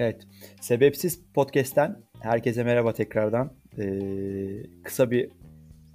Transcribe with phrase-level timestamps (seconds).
[0.00, 0.26] Evet.
[0.60, 3.52] Sebepsiz Podcast'ten herkese merhaba tekrardan.
[3.78, 3.82] Ee,
[4.84, 5.30] kısa bir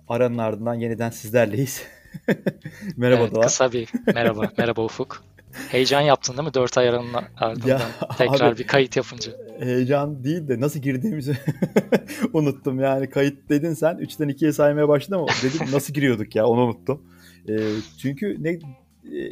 [0.08, 1.84] aranın ardından yeniden sizlerleyiz.
[2.98, 3.42] merhaba evet, Doğa.
[3.42, 4.52] Kısa bir merhaba.
[4.58, 5.24] merhaba Ufuk.
[5.70, 6.54] Heyecan yaptın değil mi?
[6.54, 7.82] 4 ay aranın ardından ya,
[8.18, 9.32] tekrar abi, bir kayıt yapınca.
[9.60, 11.38] Heyecan değil de nasıl girdiğimizi
[12.34, 12.80] unuttum.
[12.80, 17.02] Yani kayıt dedin sen 3'ten 2'ye saymaya başladın ama dedim nasıl giriyorduk ya onu unuttum.
[17.50, 17.60] Ee,
[18.02, 18.60] çünkü ne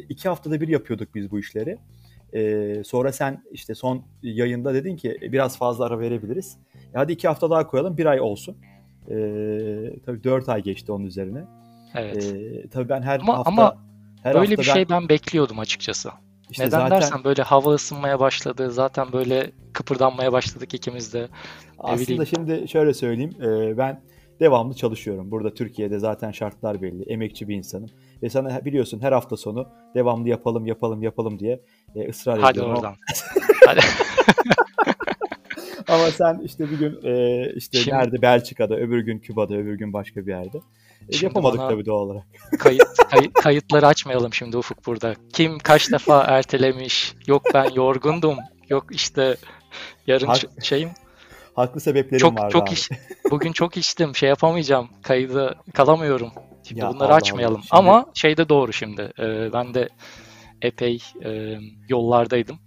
[0.08, 1.78] iki haftada bir yapıyorduk biz bu işleri.
[2.34, 6.58] Ee, sonra sen işte son yayında dedin ki e, biraz fazla ara verebiliriz.
[6.74, 8.56] E hadi iki hafta daha koyalım bir ay olsun.
[9.10, 9.14] Ee,
[10.06, 11.44] tabii dört ay geçti onun üzerine.
[11.94, 12.34] Evet.
[12.34, 13.50] Ee, tabii ben her ama, hafta...
[13.50, 13.76] Ama
[14.22, 15.00] her böyle hafta bir şey ben...
[15.00, 16.10] ben bekliyordum açıkçası.
[16.50, 16.90] İşte Neden zaten...
[16.90, 18.70] dersen böyle hava ısınmaya başladı.
[18.70, 21.28] Zaten böyle kıpırdanmaya başladık ikimiz de.
[21.78, 23.34] Aslında şimdi şöyle söyleyeyim.
[23.78, 24.02] Ben
[24.40, 25.30] devamlı çalışıyorum.
[25.30, 27.02] Burada Türkiye'de zaten şartlar belli.
[27.02, 27.90] Emekçi bir insanım.
[28.24, 31.60] Ve sana biliyorsun her hafta sonu devamlı yapalım yapalım yapalım diye
[31.96, 32.74] e, ısrar Hadi ediyorum.
[32.76, 32.96] Hadi oradan.
[33.66, 33.80] Hadi.
[35.88, 39.92] Ama sen işte bir gün e, işte Şimdi, nerede Belçika'da, öbür gün Küba'da, öbür gün
[39.92, 40.58] başka bir yerde.
[41.08, 42.24] E, yapamadık tabii doğal olarak.
[42.58, 45.14] Kayıt, kayıt, kayıtları açmayalım şimdi Ufuk burada.
[45.32, 47.14] Kim kaç defa ertelemiş?
[47.26, 48.36] Yok ben yorgundum.
[48.68, 49.36] Yok işte
[50.06, 50.90] yarın Hak, şeyim.
[51.54, 52.50] Haklı sebeplerim çok, var.
[52.50, 52.74] Çok abi.
[52.74, 52.88] iş,
[53.30, 54.16] bugün çok içtim.
[54.16, 54.88] Şey yapamayacağım.
[55.02, 56.32] Kaydı kalamıyorum.
[56.64, 57.56] Şimdi ya bunları Allah açmayalım.
[57.56, 57.62] Allah.
[57.62, 57.74] Şimdi...
[57.78, 59.12] Ama şey de doğru şimdi.
[59.18, 59.88] E, ben de
[60.62, 62.58] epey e, yollardaydım.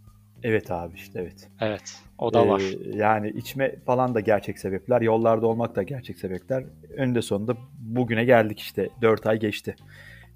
[0.44, 1.50] Evet abi işte evet.
[1.62, 2.02] Evet.
[2.18, 2.62] O da var.
[2.62, 5.02] Ee, yani içme falan da gerçek sebepler.
[5.02, 6.64] Yollarda olmak da gerçek sebepler.
[6.98, 8.90] Önde sonunda bugüne geldik işte.
[9.02, 9.76] 4 ay geçti.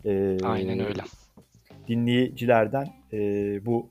[0.05, 1.01] Ee, Aynen öyle.
[1.87, 3.19] Dinleyicilerden e,
[3.65, 3.89] bu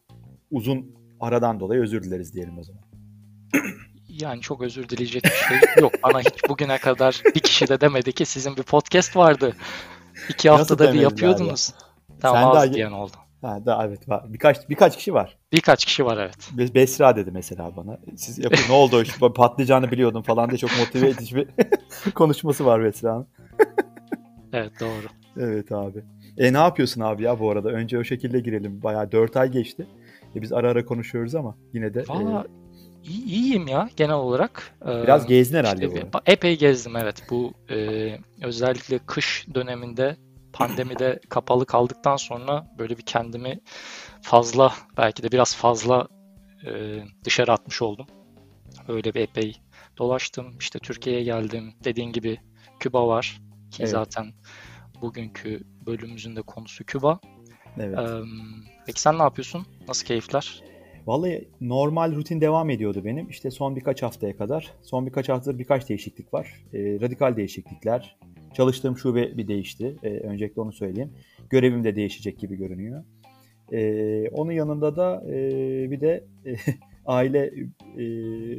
[0.50, 2.89] uzun aradan dolayı özür dileriz diyelim o zaman.
[4.20, 5.92] Yani çok özür dileyecek bir şey yok.
[6.02, 9.56] Bana hiç bugüne kadar bir kişi de demedi ki sizin bir podcast vardı.
[10.28, 11.74] İki haftada bir yapıyordunuz.
[12.20, 12.74] Tamam Sen az daha...
[12.74, 13.16] diyen oldu.
[13.42, 14.24] Ha, da evet var.
[14.28, 15.38] Birkaç birkaç kişi var.
[15.52, 16.74] Birkaç kişi var evet.
[16.74, 17.98] Besra dedi mesela bana.
[18.16, 21.48] Siz yapın ne oldu o patlayacağını biliyordum falan diye çok motive edici bir
[22.14, 23.26] konuşması var Besra'nın.
[24.52, 25.06] evet doğru.
[25.36, 26.04] Evet abi.
[26.38, 27.68] E ne yapıyorsun abi ya bu arada?
[27.68, 28.82] Önce o şekilde girelim.
[28.82, 29.86] Bayağı 4 ay geçti.
[30.36, 32.04] E, biz ara ara konuşuyoruz ama yine de.
[32.08, 32.46] Valla
[33.04, 34.74] iyiyim ya genel olarak.
[34.86, 36.18] Biraz gezdin herhalde işte, bu.
[36.26, 37.22] Epey gezdim evet.
[37.30, 40.16] Bu e, özellikle kış döneminde
[40.52, 43.60] pandemide kapalı kaldıktan sonra böyle bir kendimi
[44.22, 46.08] fazla belki de biraz fazla
[46.66, 46.70] e,
[47.24, 48.06] dışarı atmış oldum.
[48.88, 49.56] Öyle bir epey
[49.98, 50.58] dolaştım.
[50.58, 51.74] İşte Türkiye'ye geldim.
[51.84, 52.40] Dediğin gibi
[52.80, 53.40] Küba var
[53.70, 53.90] ki evet.
[53.90, 54.32] zaten
[55.02, 57.20] bugünkü bölümümüzün de konusu Küba.
[57.78, 57.98] Evet.
[57.98, 58.20] Ee,
[58.86, 59.66] peki sen ne yapıyorsun?
[59.88, 60.69] Nasıl keyifler?
[61.10, 63.28] Vallahi normal rutin devam ediyordu benim.
[63.28, 64.72] İşte son birkaç haftaya kadar.
[64.82, 66.64] Son birkaç haftadır birkaç değişiklik var.
[66.72, 68.18] E, radikal değişiklikler.
[68.54, 69.96] Çalıştığım şube bir değişti.
[70.02, 71.10] E, öncelikle onu söyleyeyim.
[71.50, 73.04] Görevim de değişecek gibi görünüyor.
[73.72, 75.34] E, onun yanında da e,
[75.90, 76.54] bir de e,
[77.06, 77.52] aile
[77.98, 78.04] e,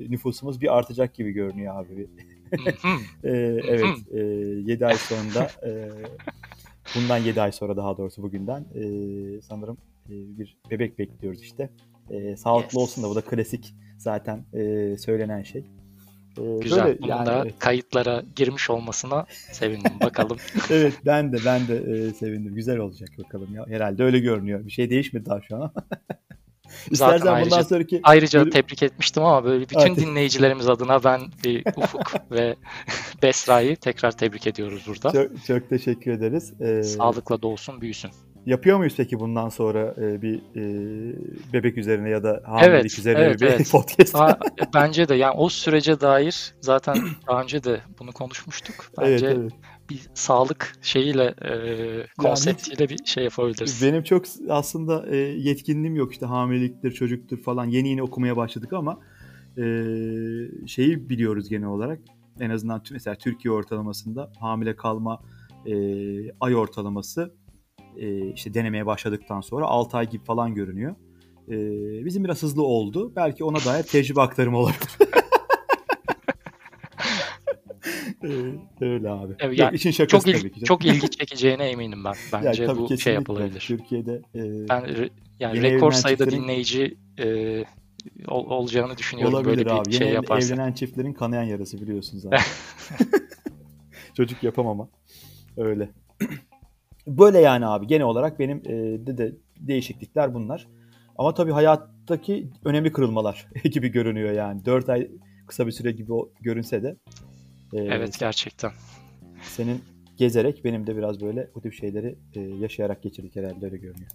[0.09, 2.07] nüfusumuz bir artacak gibi görünüyor abi.
[3.23, 3.29] e,
[3.67, 4.13] evet.
[4.13, 4.19] E,
[4.71, 5.89] 7 ay sonunda e,
[6.95, 8.83] bundan 7 ay sonra daha doğrusu bugünden e,
[9.41, 9.77] sanırım
[10.09, 11.69] e, bir bebek bekliyoruz işte.
[12.11, 12.75] E, sağlıklı yes.
[12.77, 15.65] olsun da bu da klasik zaten e, söylenen şey.
[16.37, 16.85] Ee, Güzel.
[16.85, 17.53] Böyle, Bunun yani, da evet.
[17.59, 19.91] kayıtlara girmiş olmasına sevindim.
[20.03, 20.37] Bakalım.
[20.69, 22.55] evet ben de ben de e, sevindim.
[22.55, 23.65] Güzel olacak bakalım ya.
[23.67, 24.65] Herhalde öyle görünüyor.
[24.65, 25.73] Bir şey değişmedi daha şu an.
[26.91, 27.99] İstersen Zaten ayrıca, bundan sonraki...
[28.03, 28.51] ayrıca bölüm...
[28.51, 29.97] tebrik etmiştim ama böyle bütün evet.
[29.97, 32.55] dinleyicilerimiz adına ben bir Ufuk ve
[33.23, 35.11] Besra'yı tekrar tebrik ediyoruz burada.
[35.11, 36.53] Çok, çok teşekkür ederiz.
[36.61, 36.83] Ee...
[36.83, 38.11] Sağlıkla dolsun, büyüsün.
[38.45, 40.63] Yapıyor muyuz peki bundan sonra e, bir e,
[41.53, 43.71] bebek üzerine ya da hamilelik evet, üzerine evet, bir evet.
[43.71, 44.15] podcast?
[44.15, 44.39] Aa,
[44.73, 46.97] bence de yani o sürece dair zaten
[47.27, 48.75] daha önce de bunu konuşmuştuk.
[48.97, 49.51] Bence evet, evet.
[49.89, 51.51] bir sağlık şeyiyle e,
[52.17, 53.83] konseptiyle yani, bir şey yapabiliriz.
[53.83, 58.99] Benim çok aslında e, yetkinliğim yok işte hamileliktir, çocuktur falan yeni yeni okumaya başladık ama
[59.57, 59.63] e,
[60.67, 61.99] şeyi biliyoruz genel olarak
[62.39, 65.21] en azından mesela Türkiye ortalamasında hamile kalma
[65.65, 65.73] e,
[66.39, 67.33] ay ortalaması
[67.97, 70.95] e, işte denemeye başladıktan sonra 6 ay gibi falan görünüyor.
[71.47, 71.55] E,
[72.05, 73.13] bizim biraz hızlı oldu.
[73.15, 74.97] Belki ona dair tecrübe aktarımı olabilir.
[78.81, 79.33] Öyle abi.
[79.39, 82.13] Evet, yani işin şakası çok, il, çok ilgi çekeceğine eminim ben.
[82.33, 83.59] Bence yani, bu şey yapılabilir.
[83.59, 85.09] Türkiye'de e, ben re,
[85.39, 86.43] yani rekor sayıda çiftlerin...
[86.43, 87.57] dinleyici e,
[88.27, 89.85] ol, olacağını düşünüyorum Olabilir böyle abi.
[89.85, 90.25] bir şey Yeni.
[90.31, 92.41] Evlenen çiftlerin kanayan yarası biliyorsun zaten.
[94.13, 94.89] Çocuk yapamama.
[95.57, 95.89] Öyle.
[97.07, 100.67] Böyle yani abi genel olarak benim e, de, de değişiklikler bunlar.
[101.17, 104.65] Ama tabii hayattaki önemli kırılmalar gibi görünüyor yani.
[104.65, 105.07] 4 ay
[105.47, 106.11] kısa bir süre gibi
[106.41, 106.95] görünse de.
[107.73, 108.71] E, evet gerçekten.
[109.41, 109.81] Senin
[110.17, 114.11] gezerek benim de biraz böyle bu tip şeyleri e, yaşayarak geçirdik herhalde öyle görünüyor.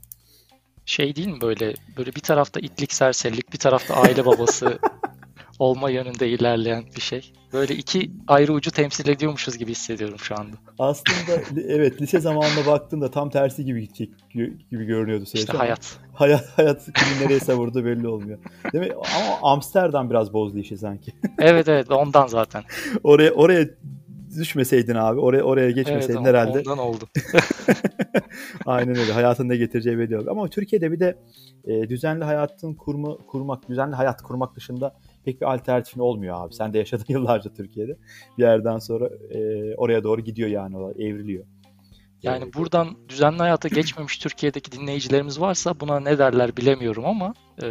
[0.86, 4.78] Şey değil mi böyle böyle bir tarafta itlik serserilik bir tarafta aile babası
[5.58, 7.32] olma yönünde ilerleyen bir şey.
[7.52, 10.56] Böyle iki ayrı ucu temsil ediyormuşuz gibi hissediyorum şu anda.
[10.78, 14.10] Aslında evet lise zamanında baktığında tam tersi gibi gidecek
[14.70, 15.24] gibi görünüyordu.
[15.34, 15.98] İşte hayat.
[16.12, 18.38] Hayat, hayat kimi nereye savurdu belli olmuyor.
[18.72, 18.92] Değil mi?
[18.94, 21.12] Ama Amsterdam biraz bozdu işi sanki.
[21.38, 22.64] evet evet ondan zaten.
[23.04, 23.68] oraya oraya
[24.38, 26.58] düşmeseydin abi oraya oraya geçmeseydin evet, herhalde.
[26.58, 27.04] Ondan oldu.
[28.66, 29.12] Aynen öyle.
[29.12, 30.30] Hayatın ne getireceği belli oldu.
[30.30, 31.18] Ama Türkiye'de bir de
[31.64, 34.94] e, düzenli hayatın kurma, kurmak, düzenli hayat kurmak dışında
[35.26, 36.54] pek bir alternatifin olmuyor abi.
[36.54, 37.96] Sen de yaşadın yıllarca Türkiye'de.
[38.38, 41.44] Bir yerden sonra e, oraya doğru gidiyor yani evriliyor.
[42.22, 47.66] Yani buradan düzenli hayata geçmemiş Türkiye'deki dinleyicilerimiz varsa buna ne derler bilemiyorum ama e,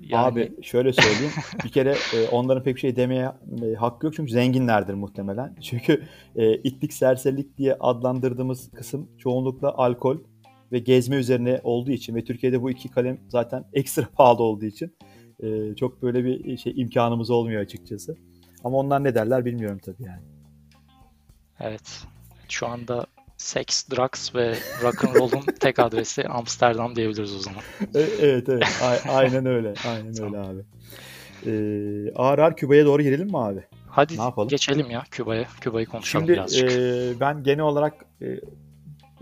[0.00, 0.26] yani...
[0.26, 1.32] Abi şöyle söyleyeyim.
[1.64, 5.56] bir kere e, onların pek bir şey demeye e, hakkı yok çünkü zenginlerdir muhtemelen.
[5.60, 6.02] Çünkü
[6.36, 10.16] e, itlik serserilik diye adlandırdığımız kısım çoğunlukla alkol
[10.72, 14.96] ve gezme üzerine olduğu için ve Türkiye'de bu iki kalem zaten ekstra pahalı olduğu için
[15.42, 18.16] e, çok böyle bir şey imkanımız olmuyor açıkçası.
[18.64, 20.22] Ama onlar ne derler bilmiyorum tabii yani.
[21.60, 22.04] Evet.
[22.48, 23.06] Şu anda
[23.36, 27.62] Sex, drugs ve rock and roll'un tek adresi Amsterdam diyebiliriz o zaman.
[27.94, 28.64] E, evet evet.
[28.82, 29.74] A- aynen öyle.
[29.88, 30.60] Aynen öyle abi.
[31.46, 33.60] Ee, ağır ağır Küba'ya doğru girelim mi abi?
[33.88, 34.48] Hadi ne yapalım?
[34.48, 35.46] geçelim ya Küba'ya.
[35.60, 36.70] Küba'yı konuşalım Şimdi, birazcık.
[36.70, 38.40] E, ben genel olarak e,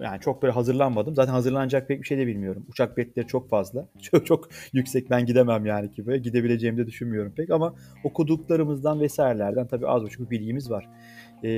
[0.00, 1.14] yani çok böyle hazırlanmadım.
[1.14, 2.67] Zaten hazırlanacak pek bir şey de bilmiyorum.
[2.69, 3.88] Uçak biletleri çok fazla.
[4.02, 5.11] Çok çok yüksek.
[5.11, 6.17] Ben gidemem yani Küba'ya.
[6.17, 7.75] Gidebileceğimi de düşünmüyorum pek ama
[8.05, 10.88] okuduklarımızdan vesairelerden tabii az buçuk bilgimiz var.
[11.43, 11.49] Ee,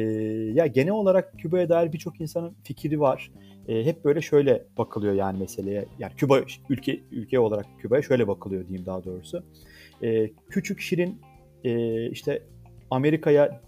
[0.55, 3.31] ya genel olarak Küba'ya dair birçok insanın fikri var.
[3.69, 5.85] Ee, hep böyle şöyle bakılıyor yani meseleye.
[5.99, 9.45] Yani Küba ülke ülke olarak Küba'ya şöyle bakılıyor diyeyim daha doğrusu.
[10.03, 11.21] Ee, küçük şirin
[11.65, 12.43] e, işte
[12.91, 13.61] Amerika'ya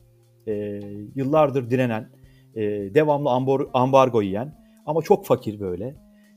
[0.49, 0.81] e,
[1.15, 2.11] yıllardır direnen,
[2.55, 2.61] e,
[2.94, 5.96] devamlı ambor, ambargo yiyen ama çok fakir böyle.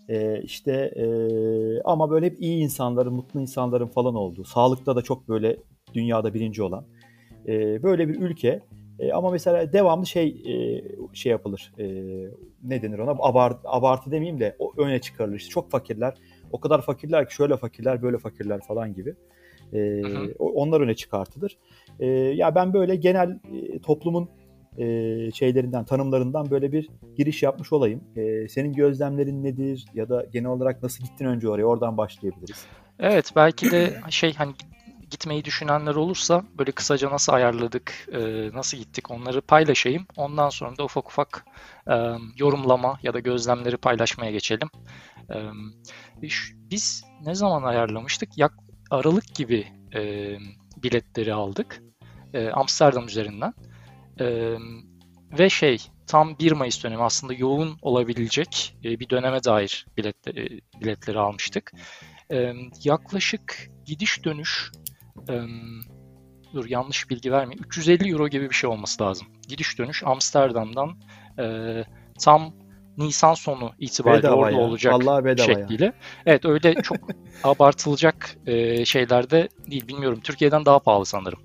[0.09, 1.05] E, işte e,
[1.81, 5.57] ama böyle hep iyi insanların, mutlu insanların falan olduğu, sağlıkta da çok böyle
[5.93, 6.85] dünyada birinci olan
[7.47, 8.61] e, böyle bir ülke.
[8.99, 10.83] E, ama mesela devamlı şey e,
[11.13, 11.73] şey yapılır.
[11.79, 11.85] E,
[12.63, 13.11] ne denir ona?
[13.11, 15.35] Abart, abartı demeyeyim de o öne çıkarılır.
[15.35, 16.13] İşte çok fakirler.
[16.51, 19.15] O kadar fakirler ki şöyle fakirler, böyle fakirler falan gibi.
[19.73, 20.01] E,
[20.39, 21.57] onlar öne çıkartılır.
[21.99, 24.29] E, ya ben böyle genel e, toplumun
[24.77, 28.03] e, şeylerinden, tanımlarından böyle bir giriş yapmış olayım.
[28.15, 31.65] E, senin gözlemlerin nedir ya da genel olarak nasıl gittin önce oraya?
[31.65, 32.65] Oradan başlayabiliriz.
[32.99, 34.53] Evet, belki de şey hani
[35.11, 38.19] gitmeyi düşünenler olursa böyle kısaca nasıl ayarladık, e,
[38.53, 40.05] nasıl gittik onları paylaşayım.
[40.17, 41.45] Ondan sonra da ufak ufak
[41.87, 41.95] e,
[42.37, 44.69] yorumlama ya da gözlemleri paylaşmaya geçelim.
[45.29, 45.35] E,
[46.71, 48.37] biz ne zaman ayarlamıştık?
[48.37, 48.53] Yak
[48.91, 50.01] Aralık gibi e,
[50.83, 51.83] biletleri aldık.
[52.33, 53.53] E, Amsterdam üzerinden.
[54.19, 54.55] E,
[55.39, 55.77] ve şey
[56.07, 61.71] tam 1 Mayıs dönemi aslında yoğun olabilecek e, bir döneme dair biletleri, biletleri almıştık.
[62.31, 62.53] E,
[62.83, 64.71] yaklaşık gidiş dönüş
[65.29, 65.41] e,
[66.53, 69.27] dur yanlış bilgi vermeyeyim 350 euro gibi bir şey olması lazım.
[69.47, 70.99] Gidiş dönüş Amsterdam'dan
[71.39, 71.83] e,
[72.19, 72.53] tam
[72.97, 74.61] Nisan sonu itibariyle bedava orada ya.
[74.61, 75.85] olacak Vallahi bedava şekliyle.
[75.85, 75.93] Ya.
[76.25, 76.97] Evet öyle çok
[77.43, 80.19] abartılacak e, şeylerde değil bilmiyorum.
[80.23, 81.39] Türkiye'den daha pahalı sanırım.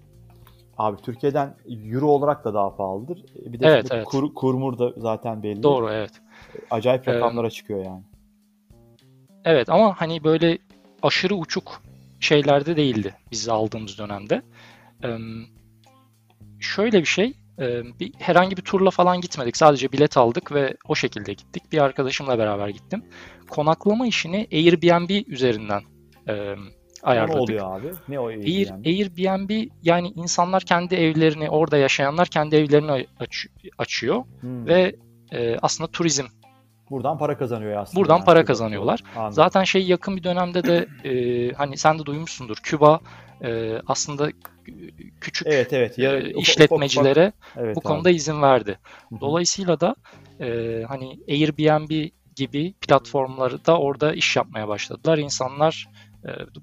[0.79, 3.25] Abi Türkiye'den euro olarak da daha pahalıdır.
[3.37, 4.05] Bir de evet, evet.
[4.05, 5.63] Kur, kurmur da zaten belli.
[5.63, 6.13] Doğru evet.
[6.71, 8.02] Acayip rakamlara ee, çıkıyor yani.
[9.45, 10.59] Evet ama hani böyle
[11.02, 11.83] aşırı uçuk
[12.21, 14.43] şeylerde değildi biz aldığımız dönemde.
[15.05, 15.19] Ee,
[16.61, 19.57] şöyle bir şey, e, bir herhangi bir turla falan gitmedik.
[19.57, 21.73] Sadece bilet aldık ve o şekilde gittik.
[21.73, 23.05] Bir arkadaşımla beraber gittim.
[23.50, 25.83] Konaklama işini Airbnb üzerinden
[26.29, 26.55] e,
[27.02, 27.35] ayarladık.
[27.37, 27.90] Ne oluyor abi?
[28.09, 28.47] Ne o Airbnb?
[28.47, 33.47] Air, Airbnb yani insanlar kendi evlerini, orada yaşayanlar kendi evlerini aç,
[33.78, 34.66] açıyor hmm.
[34.66, 34.97] ve
[35.32, 36.26] e, aslında turizm
[36.92, 38.00] Buradan para kazanıyor aslında.
[38.00, 38.25] Buradan yani.
[38.25, 39.02] para kazanıyorlar.
[39.16, 39.32] Anladım.
[39.32, 42.56] Zaten şey yakın bir dönemde de e, hani sen de duymuşsundur.
[42.56, 43.00] Küba
[43.44, 44.30] e, aslında
[45.21, 45.99] küçük evet, evet.
[45.99, 47.64] Ya, e, işletmecilere ufak, ufak.
[47.64, 48.16] Evet, bu konuda abi.
[48.16, 48.78] izin verdi.
[49.21, 49.97] Dolayısıyla da
[50.40, 50.47] e,
[50.88, 55.18] hani Airbnb gibi platformları da orada iş yapmaya başladılar.
[55.18, 55.88] İnsanlar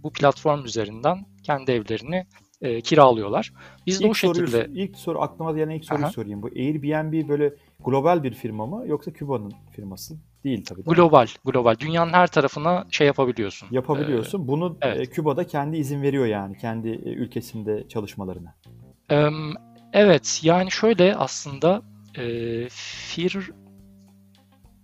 [0.04, 2.26] bu platform üzerinden kendi evlerini
[2.62, 3.54] e, kiralıyorlar.
[3.88, 4.48] Biz de ilk o şekilde...
[4.48, 6.12] Soruyu, ilk soru aklıma gelen ilk soruyu Aha.
[6.12, 6.42] sorayım.
[6.44, 7.54] Bu Airbnb böyle
[7.86, 10.16] global bir firma mı yoksa Küba'nın firması?
[10.44, 10.86] Değil tabii.
[10.86, 11.30] Değil global, mi?
[11.46, 11.76] global.
[11.80, 13.68] Dünyanın her tarafına şey yapabiliyorsun.
[13.72, 14.44] Yapabiliyorsun.
[14.44, 15.10] Ee, Bunu e, evet.
[15.10, 18.56] Küba'da kendi izin veriyor yani kendi e, ülkesinde çalışmalarına.
[19.94, 21.82] Evet, yani şöyle aslında
[22.18, 22.24] e,
[22.70, 23.52] fir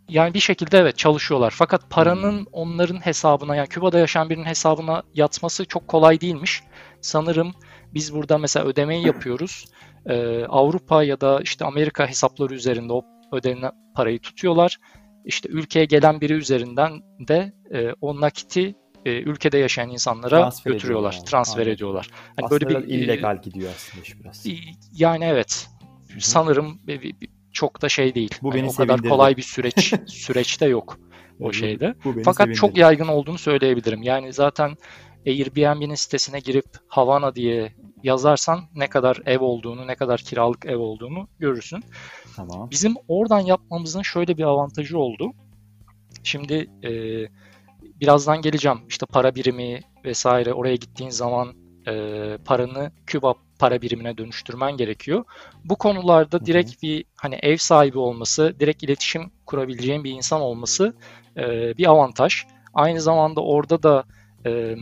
[0.10, 1.54] yani bir şekilde evet çalışıyorlar.
[1.58, 2.46] Fakat paranın hmm.
[2.52, 6.64] onların hesabına yani Küba'da yaşayan birinin hesabına yatması çok kolay değilmiş.
[7.02, 7.54] Sanırım
[7.94, 9.66] biz burada mesela ödemeyi yapıyoruz.
[10.10, 14.78] Ee, Avrupa ya da işte Amerika hesapları üzerinde o ödenen parayı tutuyorlar.
[15.26, 21.10] İşte ülkeye gelen biri üzerinden de e, o nakiti e, ülkede yaşayan insanlara Transfer götürüyorlar,
[21.10, 21.30] ediyorlar.
[21.30, 21.74] transfer Anladım.
[21.74, 22.10] ediyorlar.
[22.36, 24.46] Hani Aslında böyle bir illegal gidiyor aslında iş biraz.
[24.46, 24.52] e,
[24.94, 25.68] yani evet.
[26.10, 26.22] Hı hı.
[26.22, 28.36] Sanırım bir- bir- çok da şey değil.
[28.42, 29.10] Bu beni o kadar sevindirdi.
[29.10, 31.00] kolay bir süreç süreçte yok
[31.40, 31.96] o şeyde.
[32.06, 32.80] Bu Fakat çok sevindirdi.
[32.80, 34.04] yaygın olduğunu söyleyebilirim.
[34.04, 34.78] Yani zaten
[35.28, 41.28] Airbnb'nin sitesine girip Havana diye yazarsan ne kadar ev olduğunu, ne kadar kiralık ev olduğunu
[41.40, 41.84] görürsün.
[42.36, 42.72] Tamam.
[42.72, 45.32] Bizim oradan yapmamızın şöyle bir avantajı oldu.
[46.24, 46.92] Şimdi e,
[48.02, 48.80] birazdan geleceğim.
[48.90, 51.54] İşte para birimi vesaire oraya gittiğin zaman
[51.88, 55.24] e, paranı Küba para birimine dönüştürmen gerekiyor.
[55.66, 60.94] Bu konularda direkt bir hani ev sahibi olması, direkt iletişim kurabileceğin bir insan olması
[61.38, 62.44] e, bir avantaj.
[62.74, 64.04] Aynı zamanda orada da
[64.46, 64.76] e,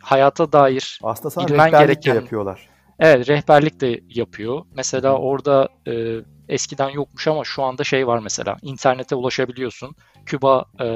[0.00, 2.68] hayata dair Aslında sana bilmen gereken- yapıyorlar.
[2.98, 4.62] Evet, rehberlik de yapıyor.
[4.74, 6.16] Mesela orada e,
[6.48, 8.56] eskiden yokmuş ama şu anda şey var mesela.
[8.62, 9.94] İnternete ulaşabiliyorsun.
[10.26, 10.86] Küba e,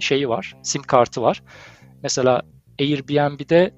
[0.00, 1.42] şeyi var, sim kartı var.
[2.02, 2.42] Mesela
[2.80, 3.74] Airbnb'de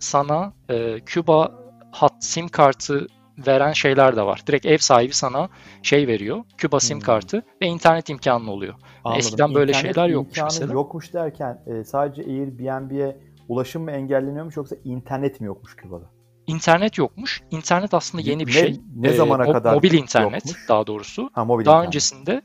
[0.00, 1.52] sana e, Küba
[1.92, 3.06] hat sim kartı
[3.46, 4.42] veren şeyler de var.
[4.46, 5.48] Direkt ev sahibi sana
[5.82, 6.44] şey veriyor.
[6.58, 7.04] Küba sim Hmm.
[7.04, 8.74] kartı ve internet imkanı oluyor.
[9.04, 9.18] Anladım.
[9.18, 10.72] Eskiden böyle İnternet şeyler yokmuş imkanı mesela.
[10.72, 13.16] Yokmuş derken e, sadece Airbnb'ye
[13.48, 16.10] ulaşım mı engelleniyormuş yoksa internet mi yokmuş Küba'da?
[16.46, 17.40] İnternet yokmuş.
[17.50, 18.80] İnternet aslında yeni bir Ne- şey.
[18.96, 20.68] ne E, zamana mo- kadar Mobil internet yokmuş?
[20.68, 21.30] daha doğrusu.
[21.32, 21.86] Ha mobil Daha internet.
[21.86, 22.42] öncesinde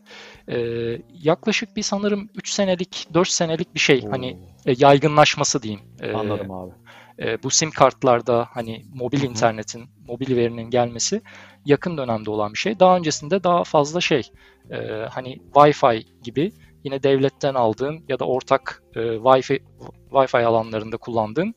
[0.50, 0.58] e,
[1.24, 5.82] yaklaşık bir sanırım 3 senelik, 4 senelik bir şey Oo, hani e, yaygınlaşması diyeyim.
[6.02, 6.72] E, anladım abi.
[7.20, 11.22] E, bu sim kartlarda hani mobil internetin, mobil verinin gelmesi
[11.66, 12.80] yakın dönemde olan bir şey.
[12.80, 14.22] Daha öncesinde daha fazla şey
[14.72, 14.78] e,
[15.12, 16.52] hani Wi-Fi gibi
[16.84, 19.60] yine devletten aldığın ya da ortak e, Wi-Fi
[20.12, 21.56] Wi-Fi alanlarında kullandığın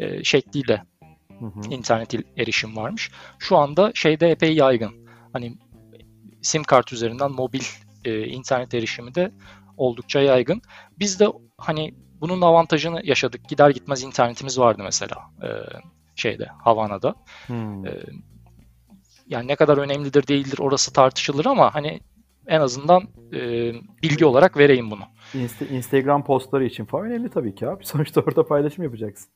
[0.00, 0.82] e, şekliyle
[1.38, 1.60] Hı hı.
[1.70, 3.10] internet erişim varmış.
[3.38, 5.06] Şu anda şeyde epey yaygın.
[5.32, 5.58] Hani
[6.42, 7.62] sim kart üzerinden mobil
[8.04, 9.32] e, internet erişimi de
[9.76, 10.62] oldukça yaygın.
[10.98, 11.26] Biz de
[11.58, 13.48] hani bunun avantajını yaşadık.
[13.48, 15.48] Gider gitmez internetimiz vardı mesela e,
[16.16, 17.14] şeyde Havana'da.
[17.46, 17.86] Hmm.
[17.86, 17.90] E,
[19.26, 22.00] yani ne kadar önemlidir değildir orası tartışılır ama hani
[22.46, 23.40] en azından e,
[24.02, 25.02] bilgi olarak vereyim bunu.
[25.34, 27.84] Insta- Instagram postları için falan önemli tabii ki abi.
[27.86, 29.28] Sonuçta orada paylaşım yapacaksın.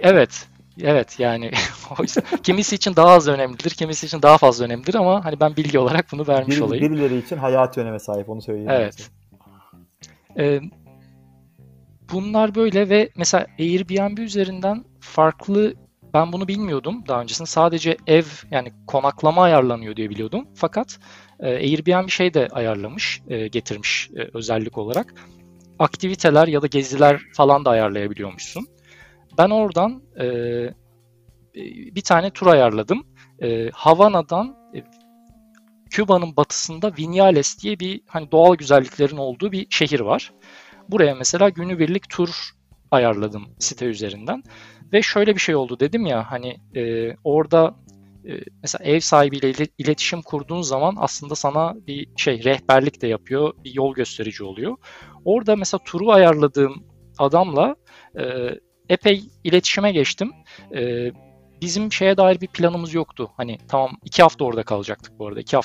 [0.00, 0.48] Evet.
[0.82, 1.50] Evet yani
[2.42, 6.06] kimisi için daha az önemlidir, kimisi için daha fazla önemlidir ama hani ben bilgi olarak
[6.12, 6.92] bunu vermiş Biri- olayım.
[6.92, 8.70] birileri için hayati öneme sahip onu söyleyeyim.
[8.70, 9.10] Evet.
[10.38, 10.60] Ee,
[12.12, 15.74] bunlar böyle ve mesela Airbnb üzerinden farklı
[16.14, 17.48] ben bunu bilmiyordum daha öncesinde.
[17.48, 20.48] Sadece ev yani konaklama ayarlanıyor diye biliyordum.
[20.54, 20.98] Fakat
[21.40, 25.14] e, Airbnb şey de ayarlamış, e, getirmiş e, özellik olarak.
[25.78, 28.66] Aktiviteler ya da geziler falan da ayarlayabiliyormuşsun.
[29.38, 30.26] Ben oradan e,
[31.94, 33.06] bir tane tur ayarladım.
[33.42, 34.82] E, Havana'dan e,
[35.90, 40.32] Küba'nın batısında Viñales diye bir hani doğal güzelliklerin olduğu bir şehir var.
[40.88, 42.50] Buraya mesela günübirlik tur
[42.90, 44.42] ayarladım site üzerinden.
[44.92, 47.74] Ve şöyle bir şey oldu dedim ya hani e, orada
[48.28, 53.52] e, mesela ev sahibiyle ile- iletişim kurduğun zaman aslında sana bir şey rehberlik de yapıyor,
[53.64, 54.76] bir yol gösterici oluyor.
[55.24, 56.84] Orada mesela turu ayarladığım
[57.18, 57.76] adamla
[58.18, 58.24] e,
[58.88, 60.32] epey iletişime geçtim.
[60.74, 61.10] E,
[61.62, 63.30] bizim şeye dair bir planımız yoktu.
[63.36, 65.40] Hani tamam iki hafta orada kalacaktık bu arada.
[65.40, 65.56] iki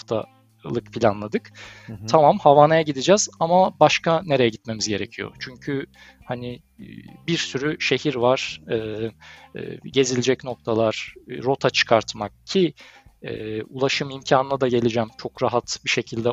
[0.60, 1.52] haftalık planladık.
[1.88, 2.06] Hı hı.
[2.08, 5.36] Tamam Havana'ya gideceğiz ama başka nereye gitmemiz gerekiyor?
[5.40, 5.86] Çünkü
[6.26, 6.86] hani e,
[7.28, 12.74] bir sürü şehir var, e, e, gezilecek noktalar, e, rota çıkartmak ki
[13.22, 15.10] e, ulaşım imkanına da geleceğim.
[15.18, 16.30] Çok rahat bir şekilde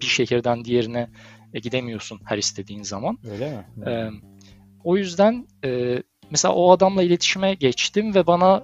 [0.00, 1.10] bir şehirden diğerine
[1.54, 3.18] e, gidemiyorsun her istediğin zaman.
[3.30, 3.90] Öyle mi?
[3.90, 4.08] Ee,
[4.84, 8.62] o yüzden e, mesela o adamla iletişime geçtim ve bana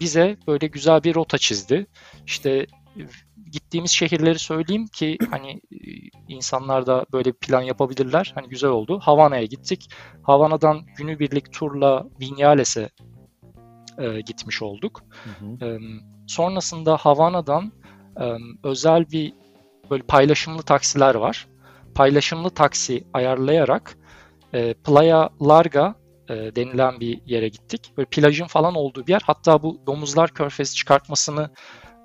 [0.00, 1.86] bize böyle güzel bir rota çizdi.
[2.26, 2.66] İşte
[2.96, 3.02] e,
[3.52, 5.78] gittiğimiz şehirleri söyleyeyim ki hani e,
[6.28, 8.32] insanlar da böyle plan yapabilirler.
[8.34, 9.00] Hani güzel oldu.
[9.02, 9.90] Havana'ya gittik.
[10.22, 12.88] Havana'dan günübirlik turla Viñales'e
[13.98, 15.02] e, gitmiş olduk.
[15.24, 15.66] Hı hı.
[15.66, 15.78] Ee,
[16.26, 17.72] sonrasında Havana'dan
[18.20, 18.24] e,
[18.64, 19.32] özel bir
[19.90, 21.48] böyle paylaşımlı taksiler var.
[21.94, 23.96] Paylaşımlı taksi ayarlayarak
[24.54, 25.94] e, Playa Larga
[26.28, 27.92] e, denilen bir yere gittik.
[27.96, 29.22] Böyle plajın falan olduğu bir yer.
[29.24, 31.50] Hatta bu domuzlar körfezi çıkartmasını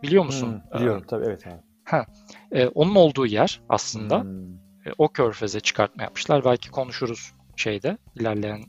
[0.08, 0.62] biliyor musun?
[0.72, 1.62] Hı, biliyorum tabii evet abi.
[2.52, 4.22] Ee, onun olduğu yer aslında.
[4.22, 4.66] Hmm.
[4.86, 6.46] E, o körfeze çıkartma yapmışlar.
[6.46, 8.64] Belki konuşuruz şeyde ilerleyen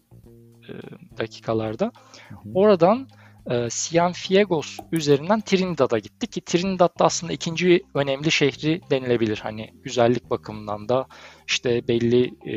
[0.69, 0.73] e,
[1.19, 1.93] dakikalarda.
[2.29, 2.35] Hı.
[2.55, 3.09] Oradan
[3.51, 9.41] e, Cienfuegos üzerinden Trinidad'a gittik ki Trinidad da aslında ikinci önemli şehri denilebilir.
[9.43, 11.07] Hani güzellik bakımından da
[11.49, 12.57] işte belli e,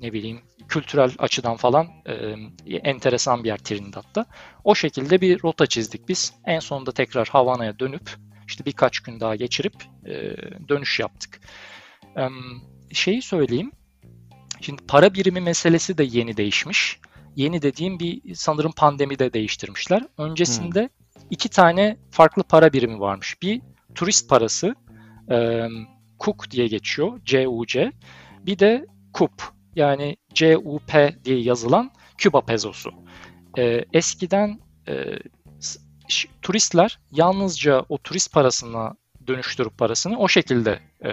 [0.00, 2.14] ne bileyim kültürel açıdan falan e,
[2.76, 4.26] enteresan bir yer Trinidad'da.
[4.64, 6.32] O şekilde bir rota çizdik biz.
[6.44, 9.74] En sonunda tekrar Havana'ya dönüp işte birkaç gün daha geçirip
[10.06, 10.36] e,
[10.68, 11.40] dönüş yaptık.
[12.16, 12.28] E,
[12.92, 13.72] şeyi söyleyeyim.
[14.60, 17.00] Şimdi para birimi meselesi de yeni değişmiş.
[17.36, 20.02] Yeni dediğim bir sanırım pandemide değiştirmişler.
[20.18, 21.22] Öncesinde hmm.
[21.30, 23.42] iki tane farklı para birimi varmış.
[23.42, 23.60] Bir
[23.94, 24.74] turist parası,
[25.30, 25.68] e,
[26.18, 27.92] KUK diye geçiyor, CUC.
[28.46, 30.92] Bir de KUP yani CUP
[31.24, 32.90] diye yazılan Küba pezosu.
[33.58, 35.04] E, eskiden e,
[36.42, 38.94] turistler yalnızca o turist parasına
[39.26, 41.10] dönüştürüp parasını o şekilde e,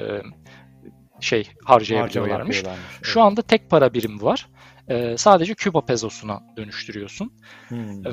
[1.19, 2.63] şey harcayabiliyorlarmış.
[2.65, 2.77] Evet.
[3.01, 4.47] Şu anda tek para birimi var.
[4.89, 7.33] E, sadece Küba pezosuna dönüştürüyorsun.
[7.67, 8.07] Hmm.
[8.07, 8.11] E,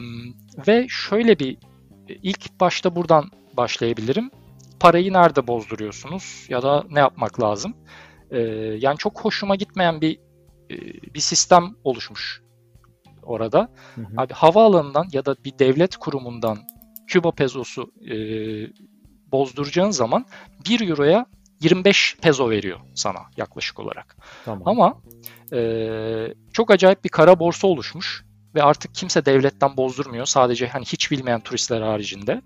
[0.69, 1.59] ve şöyle bir
[2.09, 4.31] ilk başta buradan başlayabilirim.
[4.81, 7.77] Parayı nerede bozduruyorsunuz ya da ne yapmak lazım?
[8.31, 8.39] E,
[8.79, 10.21] yani çok hoşuma gitmeyen bir e,
[11.15, 12.43] bir sistem oluşmuş
[13.23, 13.69] orada.
[13.95, 14.07] Hı hı.
[14.17, 16.59] Abi havaalanından ya da bir devlet kurumundan
[17.07, 18.17] Küba pezosu e,
[19.33, 20.27] bozduracağın zaman
[20.69, 21.27] 1 euroya
[21.61, 24.17] 25 peso veriyor sana yaklaşık olarak.
[24.45, 24.63] Tamam.
[24.69, 25.03] Ama
[25.53, 28.25] e, çok acayip bir kara borsa oluşmuş
[28.55, 30.27] ve artık kimse devletten bozdurmuyor.
[30.27, 32.43] Sadece hani hiç bilmeyen turistler haricinde.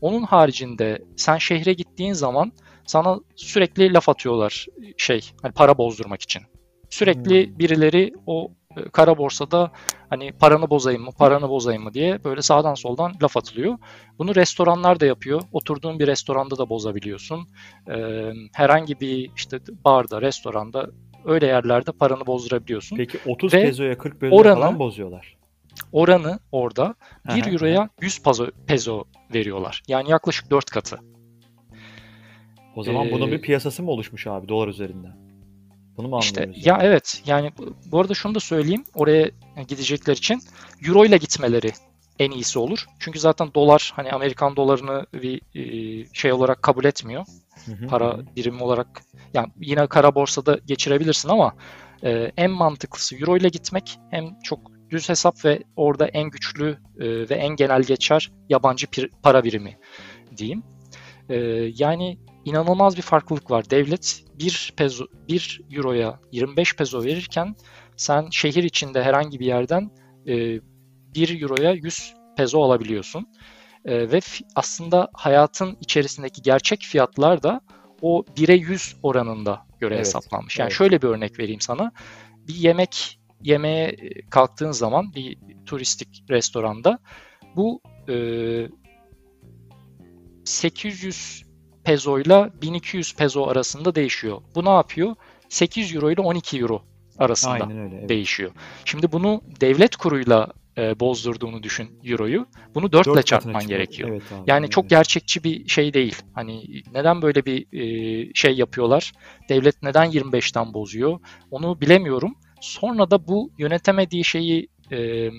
[0.00, 2.52] Onun haricinde sen şehre gittiğin zaman
[2.86, 6.42] sana sürekli laf atıyorlar şey hani para bozdurmak için.
[6.90, 7.58] Sürekli hmm.
[7.58, 9.70] birileri o e, kara borsada
[10.10, 13.78] hani paranı bozayım mı, paranı bozayım mı diye böyle sağdan soldan laf atılıyor.
[14.18, 15.42] Bunu restoranlar da yapıyor.
[15.52, 17.48] Oturduğun bir restoranda da bozabiliyorsun.
[17.90, 20.90] Ee, herhangi bir işte barda, restoranda
[21.24, 22.96] öyle yerlerde paranı bozdurabiliyorsun.
[22.96, 25.36] Peki 30 Ve pezoya 40 pezoya oranı, falan bozuyorlar.
[25.92, 26.94] Oranı orada
[27.34, 29.82] 1 euroya 100 pezo, pezo veriyorlar.
[29.88, 30.98] Yani yaklaşık 4 katı.
[32.76, 35.25] O zaman ee, bunun bir piyasası mı oluşmuş abi dolar üzerinden?
[35.96, 36.66] Bunu mu işte, anlıyoruz?
[36.66, 37.52] Ya evet yani
[37.86, 39.30] bu arada şunu da söyleyeyim oraya
[39.68, 40.40] gidecekler için
[40.86, 41.72] Euro ile gitmeleri
[42.18, 42.86] en iyisi olur.
[42.98, 47.24] Çünkü zaten dolar hani Amerikan dolarını bir e, şey olarak kabul etmiyor.
[47.66, 47.86] Hı hı.
[47.86, 49.02] Para birimi olarak
[49.34, 51.54] yani yine kara borsada geçirebilirsin ama
[52.04, 57.04] e, en mantıklısı Euro ile gitmek hem çok düz hesap ve orada en güçlü e,
[57.30, 58.86] ve en genel geçer yabancı
[59.22, 59.78] para birimi
[60.36, 60.62] diyeyim.
[61.78, 63.70] Yani inanılmaz bir farklılık var.
[63.70, 67.56] Devlet 1 peso 1 euroya 25 peso verirken
[67.96, 69.90] sen şehir içinde herhangi bir yerden
[70.26, 70.60] e,
[71.14, 73.26] 1 euroya 100 peso alabiliyorsun.
[73.84, 74.20] E, ve
[74.54, 77.60] aslında hayatın içerisindeki gerçek fiyatlar da
[78.02, 80.58] o 1'e 100 oranında göre evet, hesaplanmış.
[80.58, 80.78] Yani evet.
[80.78, 81.92] şöyle bir örnek vereyim sana.
[82.48, 86.98] Bir yemek yemeye e, kalktığın zaman bir turistik restoranda
[87.56, 88.16] bu e,
[90.44, 91.45] 800
[91.86, 94.42] peso ile 1200 peso arasında değişiyor.
[94.54, 95.14] Bu ne yapıyor?
[95.48, 96.82] 8 euro ile 12 euro
[97.18, 98.08] arasında Aynen öyle, evet.
[98.08, 98.50] değişiyor.
[98.84, 102.46] Şimdi bunu devlet kuruyla e, bozdurduğunu düşün euroyu.
[102.74, 103.78] Bunu 4, 4 ile çarpman çıkıyor.
[103.78, 104.08] gerekiyor.
[104.08, 104.72] Evet abi, yani evet.
[104.72, 106.16] çok gerçekçi bir şey değil.
[106.34, 109.12] Hani neden böyle bir e, şey yapıyorlar?
[109.48, 111.20] Devlet neden 25'ten bozuyor?
[111.50, 112.34] Onu bilemiyorum.
[112.60, 115.30] Sonra da bu yönetemediği şeyi e,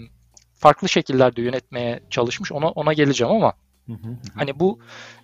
[0.56, 2.52] farklı şekillerde yönetmeye çalışmış.
[2.52, 3.54] Ona ona geleceğim ama
[4.36, 4.80] Hani bu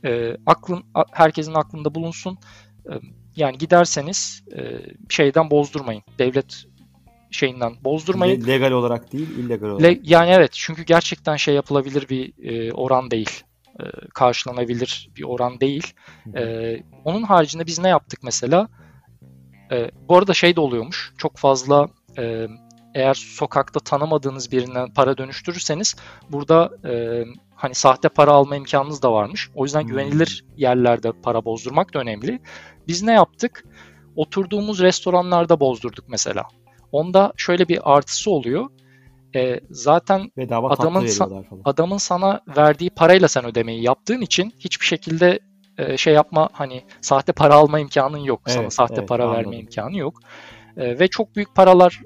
[0.06, 2.38] e, aklın herkesin aklında bulunsun.
[2.86, 2.94] E,
[3.36, 4.62] yani giderseniz e,
[5.10, 6.04] şeyden bozdurmayın.
[6.20, 6.66] Devlet
[7.32, 8.48] şeyinden bozdurmayın.
[8.48, 9.84] legal olarak değil, illegal olarak.
[9.84, 13.44] Le, yani evet çünkü gerçekten şey yapılabilir bir e, oran değil.
[13.80, 15.94] E, karşılanabilir bir oran değil.
[16.36, 18.68] E, onun haricinde biz ne yaptık mesela?
[19.72, 21.14] E, bu arada şey de oluyormuş.
[21.18, 22.48] Çok fazla e,
[22.96, 25.96] eğer sokakta tanımadığınız birinden para dönüştürürseniz
[26.30, 27.24] burada e,
[27.56, 29.50] hani sahte para alma imkanınız da varmış.
[29.56, 29.88] O yüzden hmm.
[29.88, 32.40] güvenilir yerlerde para bozdurmak da önemli.
[32.88, 33.66] Biz ne yaptık?
[34.16, 36.44] Oturduğumuz restoranlarda bozdurduk mesela.
[36.92, 38.70] Onda şöyle bir artısı oluyor.
[39.36, 45.40] E, zaten Bedava adamın sa- adamın sana verdiği parayla sen ödemeyi yaptığın için hiçbir şekilde
[45.78, 48.42] e, şey yapma hani sahte para alma imkanın yok.
[48.48, 49.38] Evet, sana sahte evet, para anladım.
[49.40, 50.20] verme imkanı yok.
[50.78, 52.02] E, ve çok büyük paralar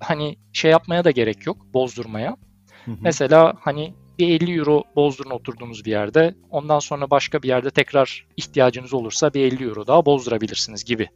[0.00, 2.36] hani şey yapmaya da gerek yok, bozdurmaya.
[2.84, 2.96] Hı hı.
[3.00, 6.34] Mesela hani bir 50 euro bozdurun oturduğunuz bir yerde.
[6.50, 11.08] Ondan sonra başka bir yerde tekrar ihtiyacınız olursa bir 50 euro daha bozdurabilirsiniz gibi.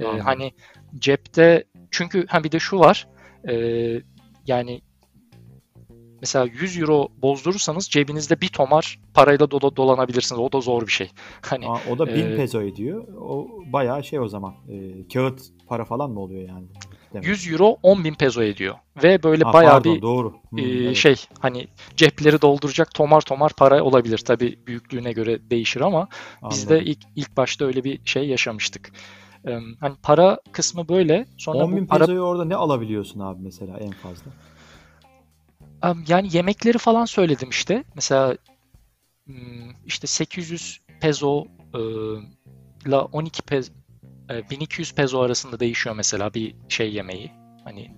[0.00, 0.52] Ee, hani
[0.98, 3.08] cepte çünkü ha bir de şu var.
[3.48, 3.54] E,
[4.46, 4.80] yani
[6.20, 10.40] mesela 100 euro bozdurursanız cebinizde bir tomar parayla dola, dolanabilirsiniz.
[10.40, 11.10] O da zor bir şey.
[11.42, 13.08] Hani Aa, o da 1000 e, peso ediyor.
[13.20, 14.54] O bayağı şey o zaman.
[14.68, 16.66] E, kağıt para falan mı oluyor yani?
[17.12, 17.26] Demek.
[17.26, 18.74] 100 euro 10 bin peso ediyor.
[19.02, 20.34] Ve böyle ha, bayağı pardon, bir doğru.
[20.50, 20.96] Hmm, e, evet.
[20.96, 24.18] şey hani cepleri dolduracak tomar tomar para olabilir.
[24.18, 26.08] Tabi büyüklüğüne göre değişir ama
[26.42, 26.50] Anladım.
[26.50, 28.92] biz de ilk, ilk başta öyle bir şey yaşamıştık.
[29.46, 31.26] Ee, hani para kısmı böyle.
[31.38, 31.98] Sonra 10 bin para...
[31.98, 34.30] pesoyu orada ne alabiliyorsun abi mesela en fazla?
[36.08, 37.84] Yani yemekleri falan söyledim işte.
[37.94, 38.36] Mesela
[39.86, 41.46] işte 800 peso
[42.86, 43.74] ile 12 peso e,
[44.50, 47.30] 1200 peso arasında değişiyor mesela bir şey yemeği.
[47.64, 47.90] Hani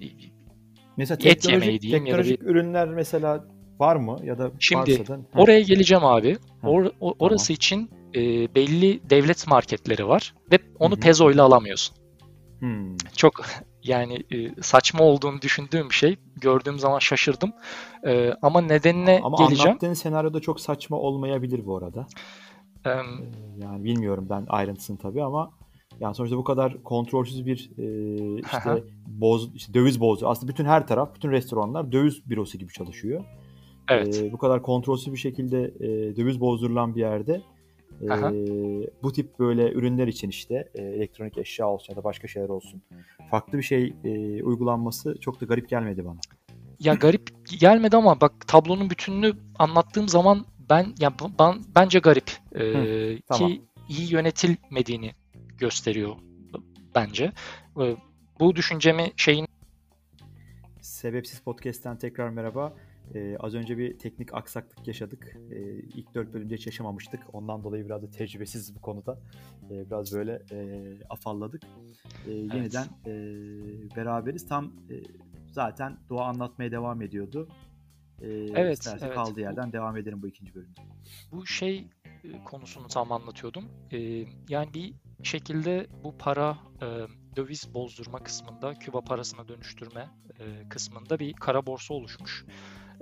[0.97, 3.45] Mesela Et yemeği diyeyim ya da teknolojik ürünler mesela
[3.81, 6.37] var mı ya da Şimdi varsa da oraya geleceğim abi.
[6.63, 8.21] Ha, Or- o- orası için e,
[8.55, 11.01] belli devlet marketleri var ve onu Hı hı.
[11.01, 11.97] pezo ile alamıyorsun.
[12.59, 12.97] hmm.
[13.17, 13.33] Çok
[13.85, 16.17] yani e, saçma olduğunu düşündüğüm bir şey.
[16.37, 17.53] Gördüğüm zaman şaşırdım.
[18.07, 19.69] E, ama nedenine Ama geleceğim.
[19.71, 22.07] anlattığın senaryoda çok saçma olmayabilir bu arada.
[22.87, 22.91] Ee,
[23.63, 25.51] Yani bilmiyorum ben ayrıntısını tabii ama
[26.03, 30.87] yani sonuçta bu kadar kontrolsüz bir e, işte boz işte döviz bozu aslında bütün her
[30.87, 33.25] taraf bütün restoranlar döviz bürosu gibi çalışıyor.
[33.89, 34.23] evet.
[34.23, 37.43] Ee, bu kadar kontrolsüz bir şekilde e, döviz bozdurulan bir yerde
[38.03, 38.33] e, Aha.
[39.03, 42.83] bu tip böyle ürünler için işte e, elektronik eşya olsun ya da başka şeyler olsun
[43.31, 46.19] farklı bir şey e, uygulanması çok da garip gelmedi bana.
[46.81, 53.19] Ya garip gelmedi ama bak tablonun bütününü anlattığım zaman ben ya ben bence garip Ee,
[53.29, 53.51] tamam.
[53.51, 55.11] ki iyi yönetilmediğini
[55.63, 56.17] gösteriyor
[56.95, 57.33] bence.
[57.81, 57.97] Ee,
[58.41, 59.47] bu düşüncemi şeyin
[60.81, 62.75] Sebepsiz Podcast'ten tekrar merhaba.
[63.15, 65.37] Ee, az önce bir teknik aksaklık yaşadık.
[65.51, 67.21] Ee, ilk dört bölümde hiç yaşamamıştık.
[67.33, 69.19] Ondan dolayı biraz da tecrübesiz bu konuda.
[69.71, 70.57] Ee, biraz böyle e,
[71.11, 71.63] afalladık.
[72.27, 73.13] Ee, Yeniden e,
[73.97, 74.49] beraberiz.
[74.49, 74.95] Tam e,
[75.53, 77.49] zaten Doğa anlatmaya devam ediyordu.
[78.23, 79.15] Ee, Evet, isterse evet.
[79.15, 80.81] kaldığı yerden devam edelim bu ikinci bölümde.
[81.33, 81.87] bu şey
[82.25, 83.65] e, konusunu tam anlatıyordum.
[83.93, 83.99] Ee,
[84.49, 86.87] yani bir şekilde bu para e,
[87.37, 92.45] döviz bozdurma kısmında, Küba parasına dönüştürme e, kısmında bir kara borsa oluşmuş.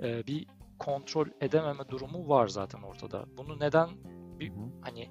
[0.03, 0.47] E, bir
[0.79, 3.25] kontrol edememe durumu var zaten ortada.
[3.37, 3.89] Bunu neden
[4.39, 5.09] bir, hani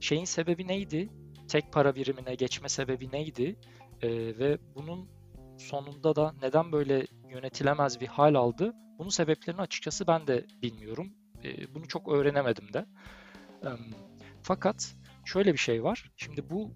[0.00, 1.08] şeyin sebebi neydi?
[1.48, 3.56] Tek para birimine geçme sebebi neydi?
[4.02, 5.08] E, ve bunun
[5.58, 8.72] sonunda da neden böyle yönetilemez bir hal aldı?
[8.98, 11.12] Bunun sebeplerini açıkçası ben de bilmiyorum.
[11.44, 12.86] E, bunu çok öğrenemedim de.
[13.64, 13.68] E,
[14.42, 14.94] fakat
[15.28, 16.10] şöyle bir şey var.
[16.16, 16.74] Şimdi bu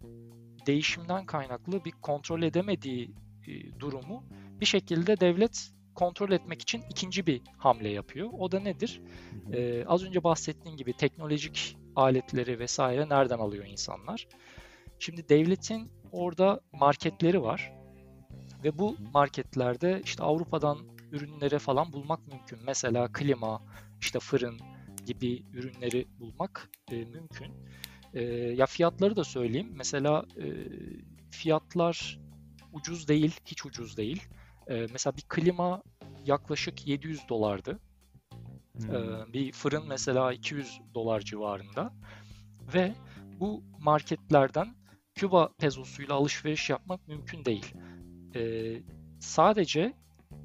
[0.67, 3.15] değişimden kaynaklı bir kontrol edemediği
[3.47, 4.25] e, durumu
[4.61, 8.31] bir şekilde devlet kontrol etmek için ikinci bir hamle yapıyor.
[8.39, 9.03] O da nedir?
[9.53, 14.29] Ee, az önce bahsettiğim gibi teknolojik aletleri vesaire nereden alıyor insanlar?
[14.99, 17.73] Şimdi devletin orada marketleri var
[18.65, 20.79] ve bu marketlerde işte Avrupa'dan
[21.13, 22.59] ürünleri falan bulmak mümkün.
[22.67, 23.63] Mesela klima,
[24.01, 24.61] işte fırın
[25.07, 27.53] gibi ürünleri bulmak e, mümkün.
[28.15, 29.73] E, ya fiyatları da söyleyeyim.
[29.75, 30.47] Mesela e,
[31.31, 32.21] fiyatlar
[32.73, 34.23] ucuz değil, hiç ucuz değil.
[34.67, 35.83] E, mesela bir klima
[36.25, 37.79] yaklaşık 700 dolardı.
[38.73, 38.95] Hmm.
[38.95, 41.93] Ee, bir fırın mesela 200 dolar civarında
[42.75, 42.95] ve
[43.41, 44.75] bu marketlerden
[45.15, 47.75] Küba pezosuyla alışveriş yapmak mümkün değil.
[48.35, 48.83] Ee,
[49.21, 49.93] sadece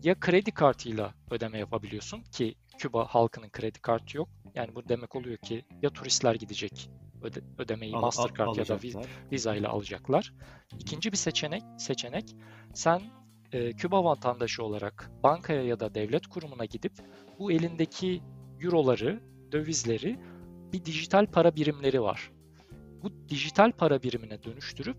[0.04, 4.30] ya kredi kartıyla ödeme yapabiliyorsun ki Küba halkının kredi kartı yok.
[4.56, 6.90] Yani bu demek oluyor ki ya turistler gidecek
[7.24, 8.80] öde- ödemeyi Al- al- Mastercard ya da.
[9.32, 10.34] Visa ile alacaklar.
[10.80, 12.36] İkinci bir seçenek seçenek
[12.74, 13.02] sen
[13.52, 16.94] e, Küba vatandaşı olarak bankaya ya da devlet kurumuna gidip
[17.40, 18.22] bu elindeki
[18.62, 19.20] euroları,
[19.52, 20.20] dövizleri
[20.74, 22.32] bir dijital para birimleri var.
[23.04, 24.98] Bu dijital para birimine dönüştürüp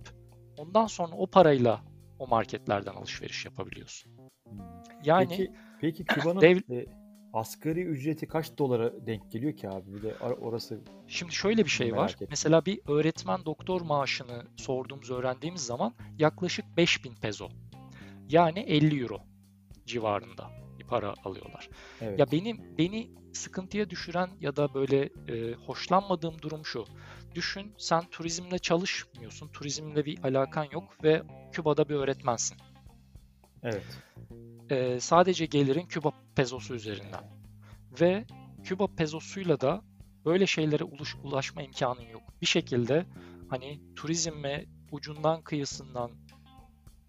[0.59, 1.85] ondan sonra o parayla
[2.19, 4.13] o marketlerden alışveriş yapabiliyorsun.
[4.49, 4.59] Hmm.
[5.05, 6.87] Yani Peki, peki Küba'nın dev- e,
[7.33, 9.95] asgari ücreti kaç dolara denk geliyor ki abi?
[9.95, 12.11] Bir de orası Şimdi şöyle bir şey var.
[12.11, 12.27] ettim.
[12.31, 17.49] Mesela bir öğretmen doktor maaşını sorduğumuz, öğrendiğimiz zaman yaklaşık 5000 peso.
[18.29, 19.19] Yani 50 euro
[19.87, 21.69] civarında bir para alıyorlar.
[22.01, 22.19] evet.
[22.19, 26.85] Ya benim beni sıkıntıya düşüren ya da böyle e, hoşlanmadığım durum şu.
[27.35, 32.57] Düşün sen turizmle çalışmıyorsun, turizmle bir alakan yok ve Küba'da bir öğretmensin.
[33.62, 33.85] Evet.
[34.71, 37.25] E, sadece gelirin Küba pezosu üzerinden.
[38.01, 38.25] Ve
[38.65, 39.83] Küba pezosuyla da
[40.25, 42.23] böyle şeylere ulaş, ulaşma imkanın yok.
[42.41, 43.07] Bir şekilde
[43.49, 46.11] hani turizme ucundan kıyısından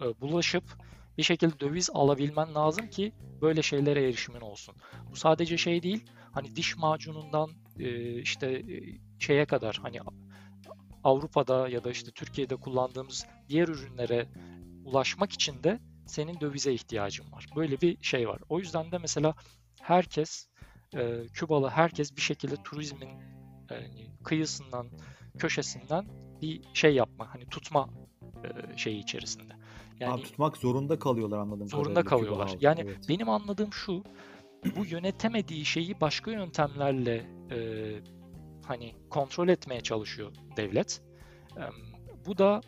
[0.01, 0.63] e, bulaşıp
[1.17, 4.75] bir şekilde döviz alabilmen lazım ki böyle şeylere erişimin olsun.
[5.11, 6.05] Bu sadece şey değil.
[6.31, 9.99] Hani diş macunundan e, işte e, şeye kadar hani
[11.03, 14.27] Avrupa'da ya da işte Türkiye'de kullandığımız diğer ürünlere
[14.85, 17.45] ulaşmak için de senin dövize ihtiyacın var.
[17.55, 18.39] Böyle bir şey var.
[18.49, 19.33] O yüzden de mesela
[19.81, 20.47] herkes
[20.95, 23.09] e, Kübalı herkes bir şekilde turizmin
[23.71, 24.87] yani kıyısından,
[25.37, 26.05] köşesinden
[26.41, 27.89] bir şey yapma, hani tutma
[28.43, 29.53] e, şeyi içerisinde.
[29.99, 32.47] Yani Abi tutmak zorunda kalıyorlar anladığım zorunda kadarıyla Küba kalıyorlar.
[32.47, 33.09] halkı, Yani evet.
[33.09, 34.03] benim anladığım şu,
[34.75, 37.15] bu yönetemediği şeyi başka yöntemlerle
[37.51, 37.57] e,
[38.65, 41.01] hani kontrol etmeye çalışıyor devlet.
[41.57, 41.63] E,
[42.25, 42.61] bu da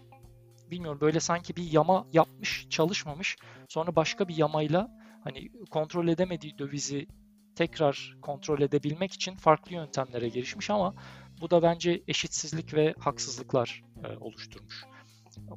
[0.71, 3.37] bilmiyorum böyle sanki bir yama yapmış, çalışmamış.
[3.69, 4.91] Sonra başka bir yamayla
[5.23, 7.07] hani kontrol edemediği dövizi
[7.55, 10.93] tekrar kontrol edebilmek için farklı yöntemlere girişmiş ama
[11.41, 14.85] bu da bence eşitsizlik ve haksızlıklar e, oluşturmuş.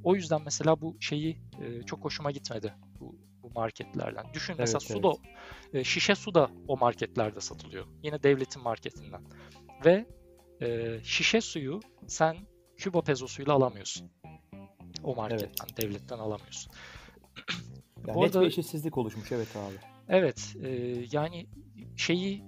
[0.05, 4.24] o yüzden mesela bu şeyi e, çok hoşuma gitmedi bu, bu marketlerden.
[4.35, 5.12] Düşün mesela Evet, su da
[5.72, 5.74] evet.
[5.74, 7.87] e, şişe su da o marketlerde satılıyor.
[8.03, 9.22] Yine devletin marketinden.
[9.85, 10.07] Ve
[10.61, 12.37] e, şişe suyu sen
[12.77, 14.11] Küba pezosuyla alamıyorsun.
[15.04, 16.72] O marketten, devletten alamıyorsun.
[18.06, 19.74] Yani Bu net arada- bir eşitsizlik oluşmuş evet abi.
[20.08, 20.68] Evet, e,
[21.12, 21.46] yani
[21.96, 22.44] şeyi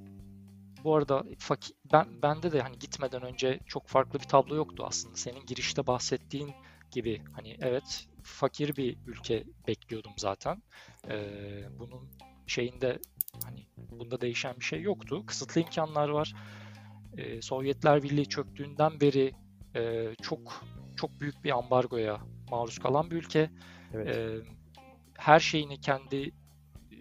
[0.84, 5.16] bu arada faki- ben bende de hani gitmeden önce çok farklı bir tablo yoktu aslında.
[5.16, 6.50] Senin girişte bahsettiğin
[6.90, 10.62] gibi hani evet fakir bir ülke bekliyordum zaten.
[11.10, 11.18] E,
[11.78, 12.08] bunun
[12.46, 12.98] şeyinde
[13.44, 15.26] hani bunda değişen bir şey yoktu.
[15.26, 16.34] Kısıtlı imkanlar var.
[17.16, 19.32] E, Sovyetler Birliği çöktüğünden beri
[19.76, 20.64] e, çok
[20.96, 23.50] çok büyük bir ambargoya maruz kalan bir ülke.
[23.94, 24.16] Evet.
[24.16, 24.38] Ee,
[25.18, 26.32] her şeyini kendi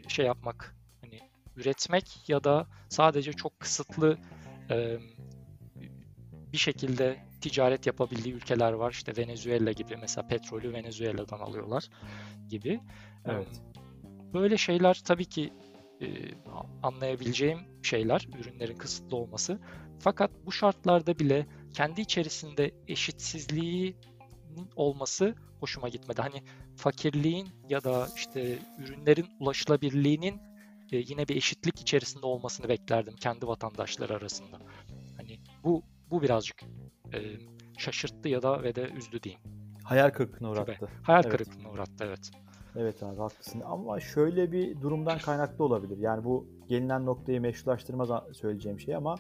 [0.08, 1.19] şey yapmak, hani
[1.55, 4.17] üretmek ya da sadece çok kısıtlı
[4.69, 4.97] e,
[6.53, 8.91] bir şekilde ticaret yapabildiği ülkeler var.
[8.91, 11.89] İşte Venezuela gibi mesela petrolü Venezuela'dan alıyorlar
[12.49, 12.79] gibi.
[13.25, 13.62] Evet.
[14.34, 15.53] Böyle şeyler tabii ki
[16.01, 16.08] e,
[16.84, 19.60] anlayabileceğim şeyler, ürünlerin kısıtlı olması.
[19.99, 23.95] Fakat bu şartlarda bile kendi içerisinde eşitsizliği
[24.75, 26.21] olması hoşuma gitmedi.
[26.21, 26.43] Hani
[26.75, 30.41] fakirliğin ya da işte ürünlerin ulaşılabilirliğinin
[30.91, 34.57] e, yine bir eşitlik içerisinde olmasını beklerdim kendi vatandaşları arasında.
[35.17, 36.61] Hani bu bu birazcık
[37.13, 37.19] e,
[37.77, 39.41] şaşırttı ya da ve de üzdü diyeyim.
[39.83, 40.89] Hayal kırıklığına uğrattı.
[41.03, 41.31] Hayal Evet.
[41.31, 42.31] kırıklığına uğrattı evet.
[42.75, 43.61] Evet abi haklısın.
[43.65, 45.97] Ama şöyle bir durumdan kaynaklı olabilir.
[45.97, 49.15] Yani bu gelinen noktayı meşrulaştırmaz söyleyeceğim şey ama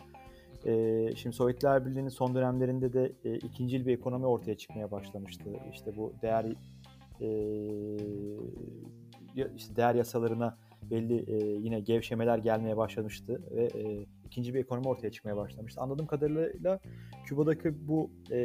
[0.65, 5.43] e, şimdi Sovyetler Birliği'nin son dönemlerinde de e, ikincil bir ekonomi ortaya çıkmaya başlamıştı.
[5.73, 6.45] İşte bu değer
[7.21, 7.29] e,
[9.55, 10.57] işte değer yasalarına
[10.91, 15.81] belli e, yine gevşemeler gelmeye başlamıştı ve e, ikinci bir ekonomi ortaya çıkmaya başlamıştı.
[15.81, 16.79] Anladığım kadarıyla
[17.25, 18.37] Küba'daki bu e,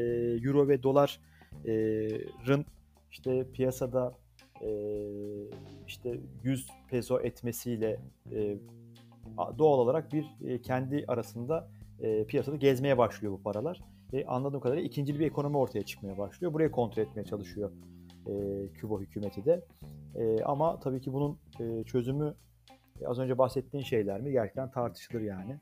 [0.45, 2.65] euro ve doların
[3.11, 4.15] işte piyasada
[4.63, 4.71] e,
[5.87, 8.01] işte 100 peso etmesiyle
[8.33, 8.57] e,
[9.59, 11.69] doğal olarak bir e, kendi arasında
[12.03, 13.81] e, piyasada gezmeye başlıyor bu paralar.
[14.13, 16.53] Ve anladığım kadarıyla ikincil bir ekonomi ortaya çıkmaya başlıyor.
[16.53, 17.73] Burayı kontrol etmeye çalışıyor
[18.27, 18.33] e,
[18.75, 19.65] Küba hükümeti de.
[20.15, 22.35] E, ama tabii ki bunun e, çözümü
[23.01, 25.57] e, az önce bahsettiğin şeyler mi gerçekten tartışılır yani.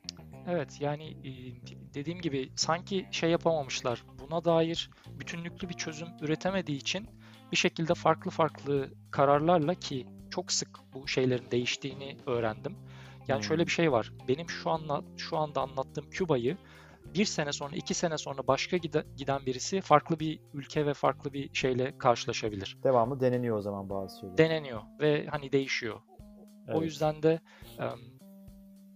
[0.48, 1.30] Evet yani e,
[1.94, 4.04] dediğim gibi sanki şey yapamamışlar.
[4.20, 7.06] Buna dair bütünlüklü bir çözüm üretemediği için
[7.52, 12.76] bir şekilde farklı farklı kararlarla ki çok sık bu şeylerin değiştiğini öğrendim.
[13.28, 13.44] Yani Hmm.
[13.48, 14.12] şöyle bir şey var.
[14.28, 16.56] Benim şu anla şu anda anlattığım Küba'yı
[17.14, 21.32] bir sene sonra, iki sene sonra başka gide- giden birisi farklı bir ülke ve farklı
[21.32, 22.76] bir şeyle karşılaşabilir.
[22.84, 24.38] Devamlı deneniyor o zaman bazı şeyler.
[24.38, 26.00] Deneniyor ve hani değişiyor.
[26.68, 26.82] O Evet.
[26.82, 27.40] yüzden de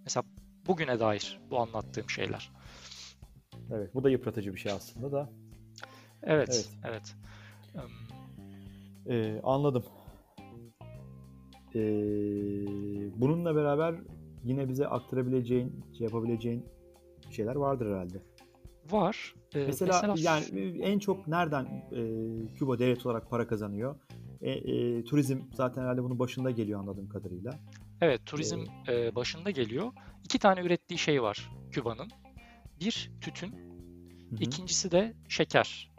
[0.04, 0.24] mesela
[0.66, 2.52] bugüne dair bu anlattığım şeyler.
[3.72, 5.30] Evet, bu da yıpratıcı bir şey aslında da.
[6.22, 7.16] Evet, evet.
[7.74, 7.82] Em,
[9.10, 9.84] Ee, anladım.
[11.74, 11.80] Ee,
[13.20, 13.94] bununla beraber
[14.44, 16.66] yine bize aktarabileceğin, şey yapabileceğin
[17.30, 18.22] şeyler vardır herhalde.
[18.90, 19.34] Var.
[19.54, 22.02] Ee, Mesela, yani en çok nereden e,
[22.54, 23.96] Küba devlet olarak para kazanıyor?
[24.40, 27.58] E, e, turizm zaten herhalde bunun başında geliyor anladığım kadarıyla.
[28.00, 29.92] Evet, turizm e, başında geliyor.
[30.24, 32.08] İki tane ürettiği şey var Küba'nın.
[32.80, 34.36] Bir tütün, hı.
[34.40, 35.91] ikincisi de şeker.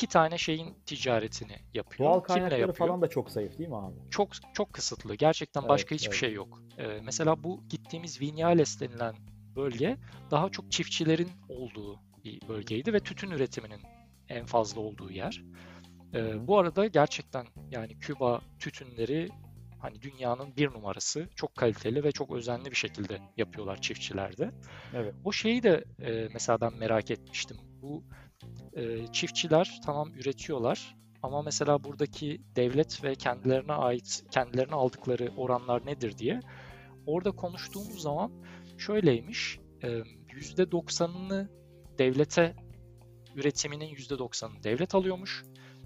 [0.00, 2.10] İki tane şeyin ticaretini yapıyor.
[2.10, 2.88] Doğal Kimle kaynakları yapıyor?
[2.88, 3.94] falan da çok zayıf değil mi abi?
[4.10, 5.14] Çok çok kısıtlı.
[5.14, 6.20] Gerçekten Evet, başka hiçbir evet.
[6.20, 6.62] şey yok.
[6.78, 9.14] Ee, mesela bu gittiğimiz Viñales denilen
[9.56, 9.96] bölge
[10.30, 13.80] daha çok çiftçilerin olduğu bir bölgeydi ve tütün üretiminin
[14.28, 15.44] en fazla olduğu yer.
[16.14, 19.28] Ee, bu arada gerçekten yani Küba tütünleri
[19.78, 21.28] hani dünyanın bir numarası.
[21.36, 24.50] Çok kaliteli ve çok özenli bir şekilde yapıyorlar çiftçilerde.
[24.94, 25.14] Evet.
[25.24, 27.56] O şeyi de e, mesela ben merak etmiştim.
[27.82, 28.04] Bu
[28.72, 36.18] e, çiftçiler tamam üretiyorlar ama mesela buradaki devlet ve kendilerine ait kendilerine aldıkları oranlar nedir
[36.18, 36.40] diye
[37.06, 38.32] orada konuştuğumuz zaman
[38.78, 39.58] şöyleymiş.
[39.82, 41.48] e, %90'ını
[41.98, 42.54] devlete
[43.34, 45.44] üretiminin %90'ını devlet alıyormuş.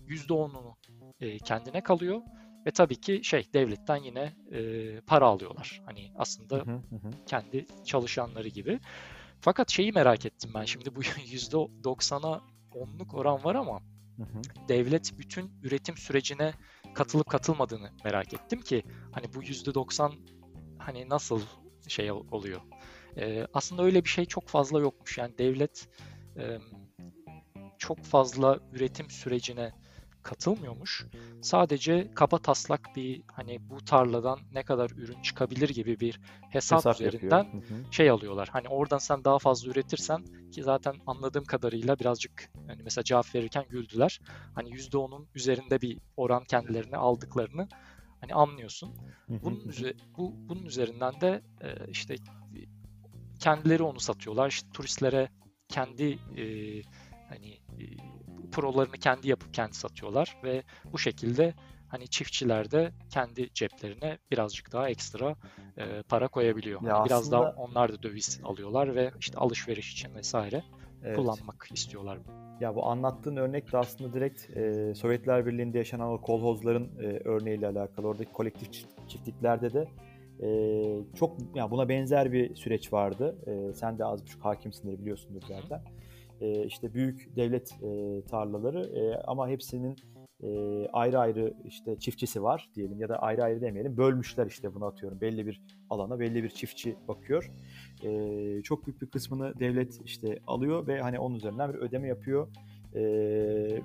[0.08, 0.76] %10'unu
[1.20, 2.22] e, kendine kalıyor
[2.66, 5.82] ve tabii ki şey devletten yine e, para alıyorlar.
[5.86, 8.80] Hani aslında Hı hı hı kendi çalışanları gibi.
[9.44, 12.40] Fakat şeyi merak ettim ben şimdi bu %90'a
[12.74, 13.80] onluk oran var ama
[14.16, 14.68] Hı hı.
[14.68, 16.52] devlet bütün üretim sürecine
[16.94, 20.12] katılıp katılmadığını merak ettim ki hani bu %90
[20.78, 21.42] hani nasıl
[21.88, 22.60] şey ol- oluyor.
[23.16, 25.18] Ee, aslında öyle bir şey çok fazla yokmuş.
[25.18, 25.88] Yani devlet
[26.38, 26.58] e,
[27.78, 29.72] çok fazla üretim sürecine
[30.24, 31.06] katılmıyormuş.
[31.42, 36.94] Sadece kaba taslak bir hani bu tarladan ne kadar ürün çıkabilir gibi bir hesap, Hesap
[36.94, 37.62] üzerinden yapıyor.
[37.62, 37.92] Hı hı.
[37.92, 38.48] şey alıyorlar.
[38.52, 43.64] Hani oradan sen daha fazla üretirsen ki zaten anladığım kadarıyla birazcık hani mesela cevap verirken
[43.68, 44.20] güldüler.
[44.54, 47.68] Hani %10'un üzerinde bir oran kendilerini aldıklarını
[48.20, 48.94] hani anlıyorsun.
[49.28, 52.16] Bunun, üzeri, bu, bunun üzerinden de e, işte
[53.38, 54.48] kendileri onu satıyorlar.
[54.48, 55.28] İşte turistlere
[55.68, 56.44] kendi e,
[57.28, 57.84] hani e,
[58.54, 60.62] prolarını kendi yapıp kendi satıyorlar ve
[60.92, 61.54] bu şekilde
[61.88, 65.36] hani çiftçiler de kendi ceplerine birazcık daha ekstra
[65.78, 66.82] e, para koyabiliyor.
[66.82, 70.62] Ya hani biraz daha onlar da döviz alıyorlar ve işte alışveriş için vesaire
[71.04, 71.16] evet.
[71.16, 72.18] kullanmak istiyorlar.
[72.60, 77.66] Ya bu anlattığın örnek de aslında direkt e, Sovyetler Birliği'nde yaşanan o kolhozların e, örneğiyle
[77.66, 78.08] alakalı.
[78.08, 78.68] Oradaki kolektif
[79.08, 79.88] çiftliklerde de
[80.42, 80.48] e,
[81.18, 83.36] çok yani buna benzer bir süreç vardı.
[83.46, 85.82] E, sen de az buçuk hakimsindir biliyorsundur zaten.
[86.40, 89.96] E, işte büyük devlet e, tarlaları e, ama hepsinin
[90.42, 90.48] e,
[90.92, 93.96] ayrı ayrı işte çiftçisi var diyelim ya da ayrı ayrı demeyelim.
[93.96, 95.20] Bölmüşler işte bunu atıyorum.
[95.20, 97.50] Belli bir alana belli bir çiftçi bakıyor.
[98.04, 102.48] E, çok büyük bir kısmını devlet işte alıyor ve hani onun üzerinden bir ödeme yapıyor.
[102.94, 103.02] E,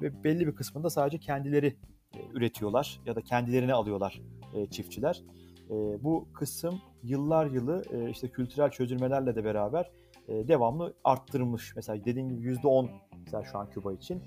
[0.01, 1.75] ve belli bir kısmında sadece kendileri
[2.13, 4.21] e, üretiyorlar ya da kendilerine alıyorlar
[4.55, 5.23] e, çiftçiler.
[5.69, 9.91] E, bu kısım yıllar yılı e, işte kültürel çözülmelerle de beraber
[10.29, 11.75] devamlı arttırılmış.
[11.75, 12.89] Mesela dediğim gibi %10
[13.25, 14.23] mesela şu an Küba için.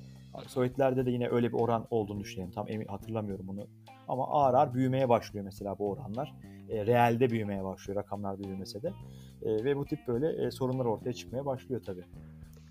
[0.47, 2.55] Sovyetlerde de yine öyle bir oran olduğunu düşünüyorum.
[2.55, 3.67] Tam emin hatırlamıyorum bunu.
[4.09, 6.35] Ama ağır ağır büyümeye başlıyor mesela bu oranlar.
[6.69, 8.93] E, realde büyümeye başlıyor rakamlarda büyümese de.
[9.43, 12.05] E, ve bu tip böyle e, sorunlar ortaya çıkmaya başlıyor tabii.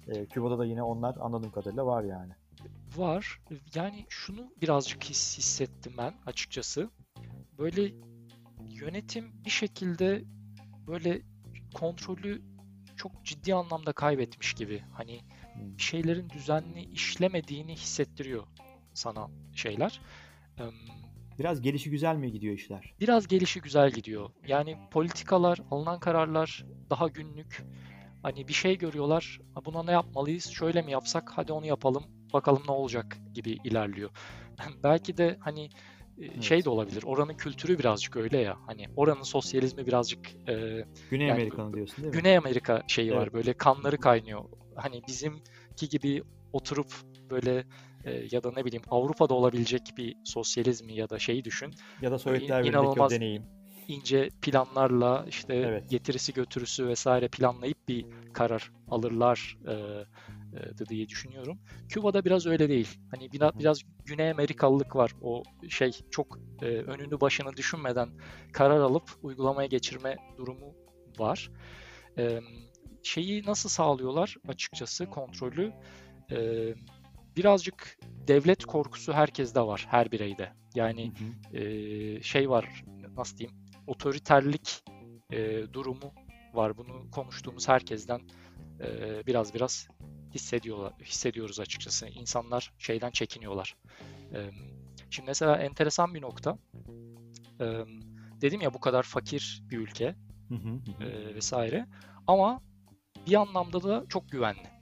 [0.07, 2.33] E, Küba'da da yine onlar anladığım kadarıyla var yani.
[2.97, 3.41] Var.
[3.75, 6.89] Yani şunu birazcık his, hissettim ben açıkçası.
[7.57, 7.91] Böyle
[8.69, 10.23] yönetim bir şekilde
[10.87, 11.21] böyle
[11.73, 12.41] kontrolü
[13.01, 14.83] çok ciddi anlamda kaybetmiş gibi.
[14.93, 15.21] Hani
[15.53, 15.77] hmm.
[15.77, 18.47] bir şeylerin düzenli işlemediğini hissettiriyor
[18.93, 20.01] sana şeyler.
[21.39, 22.93] Biraz gelişi güzel mi gidiyor işler?
[22.99, 24.29] Biraz gelişi güzel gidiyor.
[24.47, 27.63] Yani politikalar, alınan kararlar daha günlük.
[28.23, 32.71] Hani bir şey görüyorlar, buna ne yapmalıyız, şöyle mi yapsak, hadi onu yapalım, bakalım ne
[32.71, 34.09] olacak gibi ilerliyor.
[34.83, 35.69] Belki de hani
[36.21, 36.43] evet.
[36.43, 37.03] şey de olabilir.
[37.05, 38.57] Oranın kültürü birazcık öyle ya.
[38.65, 42.21] Hani oranın sosyalizmi birazcık e, Güney yani, Amerika'nın diyorsun değil mi?
[42.21, 43.19] Güney Amerika şeyi evet.
[43.19, 43.33] var.
[43.33, 44.43] Böyle kanları kaynıyor.
[44.75, 46.93] Hani bizimki gibi oturup
[47.29, 47.65] böyle
[48.05, 51.73] e, ya da ne bileyim Avrupa'da olabilecek bir sosyalizmi ya da şeyi düşün.
[52.01, 53.43] Ya da Sovyetler Birliği'ndeki o deneyim
[53.87, 55.89] ince planlarla işte evet.
[55.89, 60.05] getirisi götürüsü vesaire planlayıp bir karar alırlar e, e,
[60.89, 61.59] diye düşünüyorum.
[61.89, 62.99] Küba'da biraz öyle değil.
[63.11, 65.11] Hani biraz, biraz Güney Amerikalılık var.
[65.21, 68.09] O şey çok e, önünü başını düşünmeden
[68.53, 70.75] karar alıp uygulamaya geçirme durumu
[71.19, 71.51] var.
[72.17, 72.39] E,
[73.03, 75.73] şeyi nasıl sağlıyorlar açıkçası kontrolü?
[76.31, 76.37] E,
[77.37, 80.49] birazcık devlet korkusu herkeste var, her bireyde.
[80.75, 81.11] Yani
[81.51, 81.63] hı hı.
[81.63, 82.83] E, şey var,
[83.17, 84.83] nasıl diyeyim, otoriterlik
[85.31, 86.13] e, durumu
[86.53, 86.77] var.
[86.77, 88.21] Bunu konuştuğumuz herkesten
[88.79, 89.87] e, biraz biraz
[90.33, 92.07] hissediyorlar, hissediyoruz açıkçası.
[92.07, 93.75] İnsanlar şeyden çekiniyorlar.
[94.33, 94.49] E,
[95.09, 96.57] şimdi mesela enteresan bir nokta.
[97.59, 97.65] E,
[98.41, 100.15] dedim ya bu kadar fakir bir ülke
[101.01, 101.87] e, vesaire.
[102.27, 102.61] Ama
[103.27, 104.81] bir anlamda da çok güvenli.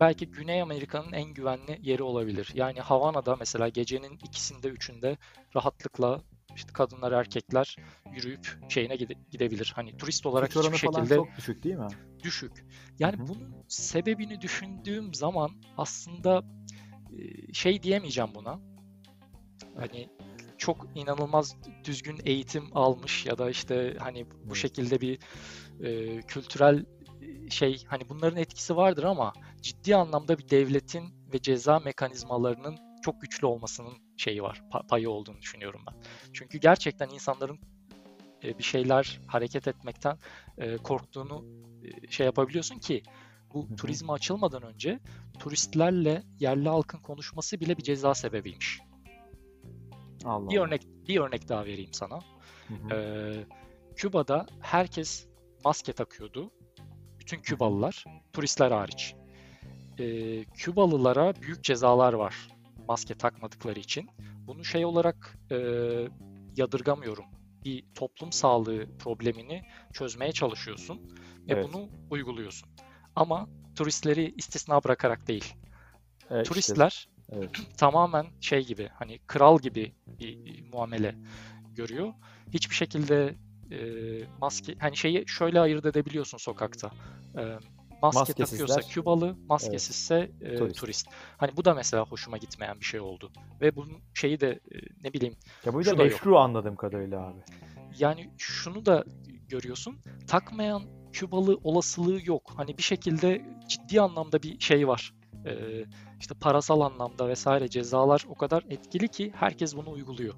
[0.00, 2.50] Belki Güney Amerika'nın en güvenli yeri olabilir.
[2.54, 5.16] Yani Havana'da mesela gecenin ikisinde üçünde
[5.56, 6.20] rahatlıkla
[6.56, 7.76] işte kadınlar erkekler
[8.14, 9.72] yürüyüp şeyine gide, gidebilir.
[9.76, 11.88] Hani turist olarak Suç hiçbir şekilde çok düşük değil mi?
[12.22, 12.64] Düşük.
[12.98, 13.28] Yani Hı-hı.
[13.28, 16.42] bunun sebebini düşündüğüm zaman aslında
[17.52, 18.60] şey diyemeyeceğim buna.
[19.76, 20.08] Hani
[20.58, 25.18] çok inanılmaz düzgün eğitim almış ya da işte hani bu şekilde bir
[25.80, 26.84] e, kültürel
[27.50, 29.32] şey hani bunların etkisi vardır ama
[29.62, 35.82] ciddi anlamda bir devletin ve ceza mekanizmalarının çok güçlü olmasının şeyi var, payı olduğunu düşünüyorum
[35.86, 35.94] ben.
[36.32, 37.58] Çünkü gerçekten insanların
[38.44, 40.18] e, bir şeyler hareket etmekten
[40.58, 41.44] e, korktuğunu
[41.84, 43.02] e, şey yapabiliyorsun ki
[43.54, 43.76] bu Hı-hı.
[43.76, 45.00] turizme açılmadan önce
[45.38, 48.80] turistlerle yerli halkın konuşması bile bir ceza sebebiymiş.
[50.24, 52.18] Allah bir örnek bir örnek daha vereyim sana.
[52.92, 53.32] Ee,
[53.96, 55.26] Küba'da herkes
[55.64, 56.50] maske takıyordu.
[57.18, 59.14] Bütün Kübalılar, turistler hariç.
[59.98, 64.10] Ee, Kübalılara büyük cezalar var maske takmadıkları için.
[64.46, 65.56] Bunu şey olarak e,
[66.56, 67.24] yadırgamıyorum.
[67.64, 69.62] Bir toplum sağlığı problemini
[69.92, 70.96] çözmeye çalışıyorsun
[71.48, 71.64] ve evet.
[71.64, 72.70] bunu uyguluyorsun.
[73.16, 75.54] Ama turistleri istisna bırakarak değil.
[76.30, 77.50] Evet, Turistler işte, evet.
[77.76, 81.14] tamamen şey gibi hani kral gibi bir muamele
[81.74, 82.12] görüyor.
[82.52, 83.34] Hiçbir şekilde
[83.70, 83.78] e,
[84.40, 86.90] maske hani şeyi şöyle ayırt edebiliyorsun sokakta.
[87.38, 87.42] E,
[88.02, 90.52] maske takıyorsa Kübalı, maskesizse evet.
[90.52, 90.80] e, turist.
[90.80, 91.06] turist.
[91.36, 93.32] Hani bu da mesela hoşuma gitmeyen bir şey oldu.
[93.60, 95.36] Ve bunun şeyi de e, ne bileyim.
[95.64, 97.38] Ya bu da meşru anladığım kadarıyla abi.
[97.98, 99.04] Yani şunu da
[99.48, 99.98] görüyorsun.
[100.26, 100.82] Takmayan
[101.12, 102.52] Kübalı olasılığı yok.
[102.56, 105.14] Hani bir şekilde ciddi anlamda bir şey var.
[105.46, 105.84] e,
[106.20, 110.34] işte parasal anlamda vesaire cezalar o kadar etkili ki herkes bunu uyguluyor.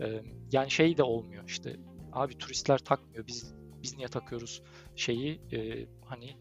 [0.00, 0.22] E,
[0.52, 1.76] yani şey de olmuyor işte
[2.12, 4.62] abi turistler takmıyor biz biz niye takıyoruz
[4.96, 6.36] şeyi e, hani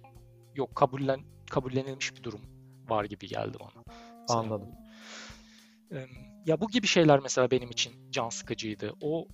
[0.55, 2.41] yok kabullen kabullenilmiş bir durum
[2.89, 3.83] var gibi geldi bana.
[4.21, 4.69] Mesela, Anladım.
[5.91, 6.05] E,
[6.45, 8.93] ya bu gibi şeyler mesela benim için can sıkıcıydı.
[9.01, 9.27] O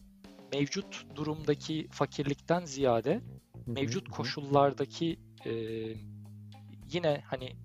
[0.53, 3.21] mevcut durumdaki fakirlikten ziyade
[3.67, 5.51] mevcut koşullardaki e,
[6.91, 7.55] yine hani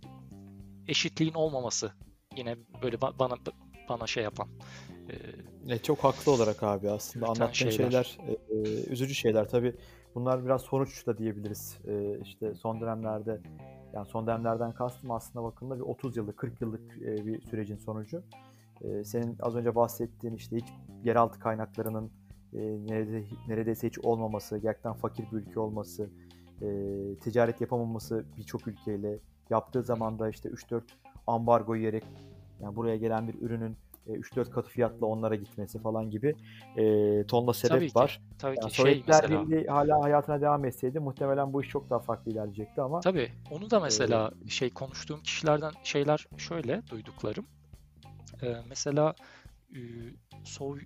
[0.88, 1.92] eşitliğin olmaması
[2.36, 3.34] yine böyle bana
[3.88, 4.48] bana şey yapan.
[5.68, 8.18] E, çok haklı olarak abi aslında anlattığın şeyler, şeyler
[8.50, 9.74] e, üzücü şeyler tabi.
[10.14, 11.78] Bunlar biraz sonuç da diyebiliriz.
[11.86, 13.40] E, işte son dönemlerde
[13.92, 18.22] yani son dönemlerden kastım aslında bakımda bir 30 yıllık 40 yıllık e, bir sürecin sonucu.
[18.80, 20.66] E, senin az önce bahsettiğin işte hiç
[21.04, 22.10] yeraltı kaynaklarının
[22.52, 26.10] e, nerede, neredeyse hiç olmaması, gerçekten fakir bir ülke olması,
[26.62, 26.68] e,
[27.20, 29.18] ticaret yapamaması birçok ülkeyle
[29.50, 30.82] yaptığı zaman da işte 3-4
[31.26, 32.04] ambargo yiyerek
[32.60, 33.76] yani buraya gelen bir ürünün
[34.06, 36.34] 3-4 katı fiyatla onlara gitmesi falan gibi
[36.76, 38.20] e, tonla sebep tabii ki, var.
[38.38, 38.76] Tabii yani ki.
[38.76, 43.00] Sovyetler şey Birliği hala hayatına devam etseydi muhtemelen bu iş çok daha farklı ilerleyecekti ama.
[43.00, 43.32] Tabii.
[43.50, 47.46] Onu da mesela e, şey konuştuğum kişilerden şeyler şöyle duyduklarım.
[48.42, 49.14] E, mesela
[49.74, 49.80] e,
[50.44, 50.76] Sov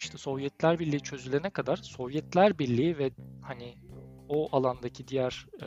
[0.00, 3.10] işte Sovyetler Birliği çözülene kadar Sovyetler Birliği ve
[3.42, 3.74] hani
[4.28, 5.66] o alandaki diğer e,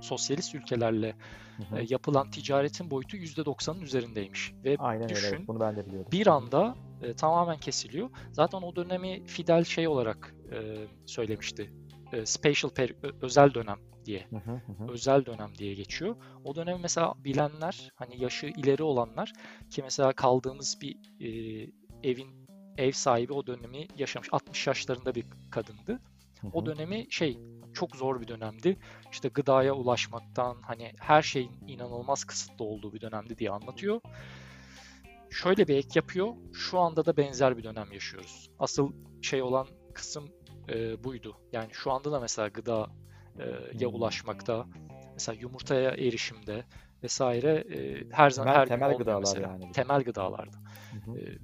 [0.00, 1.14] sosyalist ülkelerle
[1.56, 1.78] hı hı.
[1.78, 4.52] E, yapılan ticaretin boyutu %90'ın üzerindeymiş.
[4.64, 5.46] Ve Aynen düşün, öyle.
[5.46, 6.12] Bunu ben de biliyordum.
[6.12, 8.10] Bir anda e, tamamen kesiliyor.
[8.32, 11.72] Zaten o dönemi Fidel şey olarak e, söylemişti.
[12.12, 14.26] E, special per- özel dönem diye.
[14.30, 14.92] Hı hı hı.
[14.92, 16.16] Özel dönem diye geçiyor.
[16.44, 19.32] O dönemi mesela bilenler, hani yaşı ileri olanlar
[19.70, 21.28] ki mesela kaldığımız bir e,
[22.02, 22.40] evin
[22.78, 24.28] ev sahibi o dönemi yaşamış.
[24.32, 26.00] 60 yaşlarında bir kadındı.
[26.52, 27.38] O dönemi şey
[27.74, 28.78] çok zor bir dönemdi.
[29.12, 34.00] İşte gıdaya ulaşmaktan hani her şeyin inanılmaz kısıtlı olduğu bir dönemdi diye anlatıyor.
[35.30, 36.28] Şöyle bir ek yapıyor.
[36.52, 38.50] Şu anda da benzer bir dönem yaşıyoruz.
[38.58, 38.92] Asıl
[39.22, 40.28] şey olan kısım
[40.68, 41.36] e, buydu.
[41.52, 42.86] Yani şu anda da mesela gıdaya
[43.80, 44.66] e, ulaşmakta,
[45.12, 46.64] mesela yumurtaya erişimde
[47.02, 49.48] vesaire e, her zaman her temel gıdalar mesela.
[49.48, 49.72] yani.
[49.72, 50.56] Temel gıdalarda.
[50.92, 51.18] Hı hı.
[51.18, 51.38] E,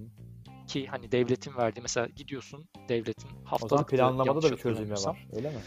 [0.66, 5.26] ki hani devletin verdiği mesela gidiyorsun devletin haftalık o zaman planlamada da bir çözümü var
[5.36, 5.60] öyle mi?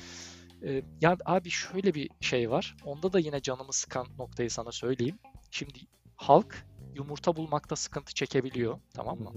[0.63, 2.75] Ee, ya abi şöyle bir şey var.
[2.85, 5.19] Onda da yine canımı sıkan noktayı sana söyleyeyim.
[5.51, 5.79] Şimdi
[6.15, 9.31] halk yumurta bulmakta sıkıntı çekebiliyor tamam mı?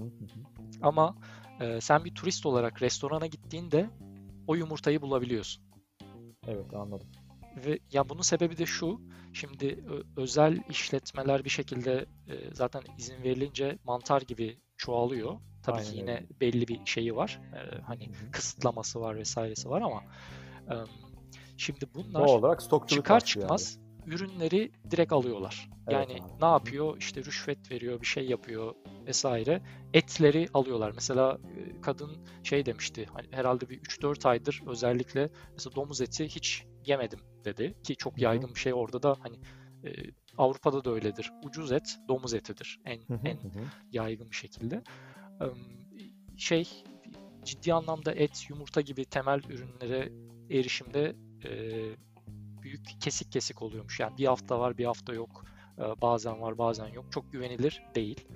[0.81, 1.15] Ama
[1.61, 3.89] e, sen bir turist olarak restorana gittiğinde
[4.47, 5.63] o yumurtayı bulabiliyorsun.
[6.47, 7.07] Evet anladım.
[7.65, 9.01] Ve ya bunun sebebi de şu.
[9.33, 9.83] Şimdi
[10.17, 15.39] özel işletmeler bir şekilde e, zaten izin verilince mantar gibi çoğalıyor.
[15.63, 16.27] Tabii Aynen ki yine öyle.
[16.41, 17.39] belli bir şeyi var.
[17.53, 20.03] Ee, hani kısıtlaması var vesairesi var ama
[20.69, 20.75] e,
[21.63, 24.15] şimdi bunlar Doğal olarak çıkar çıkmaz yani.
[24.15, 25.69] ürünleri direkt alıyorlar.
[25.87, 26.41] Evet, yani abi.
[26.41, 26.97] ne yapıyor?
[26.97, 28.75] İşte rüşvet veriyor, bir şey yapıyor
[29.07, 29.61] vesaire.
[29.93, 30.91] Etleri alıyorlar.
[30.95, 31.37] Mesela
[31.81, 32.11] kadın
[32.43, 33.05] şey demişti.
[33.13, 38.47] Hani herhalde bir 3-4 aydır özellikle mesela domuz eti hiç yemedim dedi ki çok yaygın
[38.47, 38.55] Hı-hı.
[38.55, 39.35] bir şey orada da hani
[39.83, 39.89] e,
[40.37, 41.31] Avrupa'da da öyledir.
[41.43, 43.39] Ucuz et domuz etidir en en
[43.91, 44.83] yaygın bir şekilde.
[45.41, 45.45] E,
[46.37, 46.83] şey
[47.43, 50.11] ciddi anlamda et, yumurta gibi temel ürünlere
[50.49, 51.15] erişimde
[51.45, 51.51] e,
[52.61, 53.99] büyük kesik kesik oluyormuş.
[53.99, 55.45] Yani bir hafta var, bir hafta yok.
[55.77, 57.05] E, bazen var, bazen yok.
[57.11, 58.27] Çok güvenilir değil.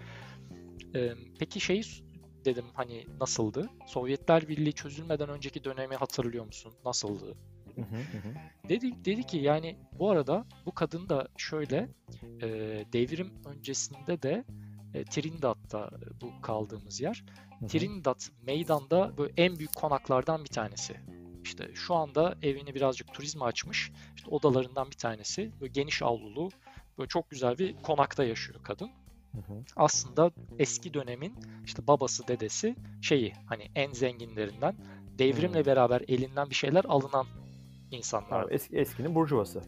[0.95, 2.03] E, peki şey
[2.45, 3.69] dedim hani nasıldı?
[3.87, 6.73] Sovyetler Birliği çözülmeden önceki dönemi hatırlıyor musun?
[6.85, 7.35] Nasıldı?
[7.75, 11.89] Hı hı Dedi, dedi ki yani bu arada bu kadın da şöyle
[12.41, 12.47] e,
[12.93, 14.43] devrim öncesinde de
[14.93, 15.89] e, Trinidad'da
[16.21, 17.25] bu kaldığımız yer.
[17.67, 20.95] Trindad meydanda böyle en büyük konaklardan bir tanesi.
[21.47, 23.91] İşte şu anda evini birazcık turizme açmış.
[24.15, 25.51] İşte odalarından bir tanesi.
[25.61, 26.49] Böyle geniş avlulu,
[26.97, 28.89] böyle çok güzel bir konakta yaşıyor kadın.
[29.31, 29.63] Hı hı.
[29.75, 31.33] Aslında eski dönemin
[31.65, 34.75] işte babası, dedesi şeyi hani en zenginlerinden
[35.17, 37.25] devrimle beraber elinden bir şeyler alınan
[37.91, 38.43] insanlar.
[38.43, 39.61] Abi, eski, eskinin burjuvası.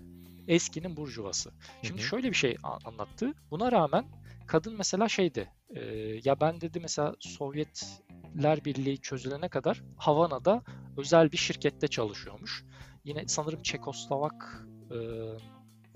[0.47, 1.51] Eskinin burjuvası.
[1.82, 2.07] Şimdi Hı-hı.
[2.07, 3.34] şöyle bir şey anlattı.
[3.51, 4.05] Buna rağmen
[4.47, 5.49] kadın mesela şeydi.
[5.75, 5.82] E,
[6.23, 10.63] ya ben dedi mesela Sovyetler Birliği çözülene kadar Havana'da
[10.98, 12.66] özel bir şirkette çalışıyormuş.
[13.04, 14.98] Yine sanırım Çekoslovak e,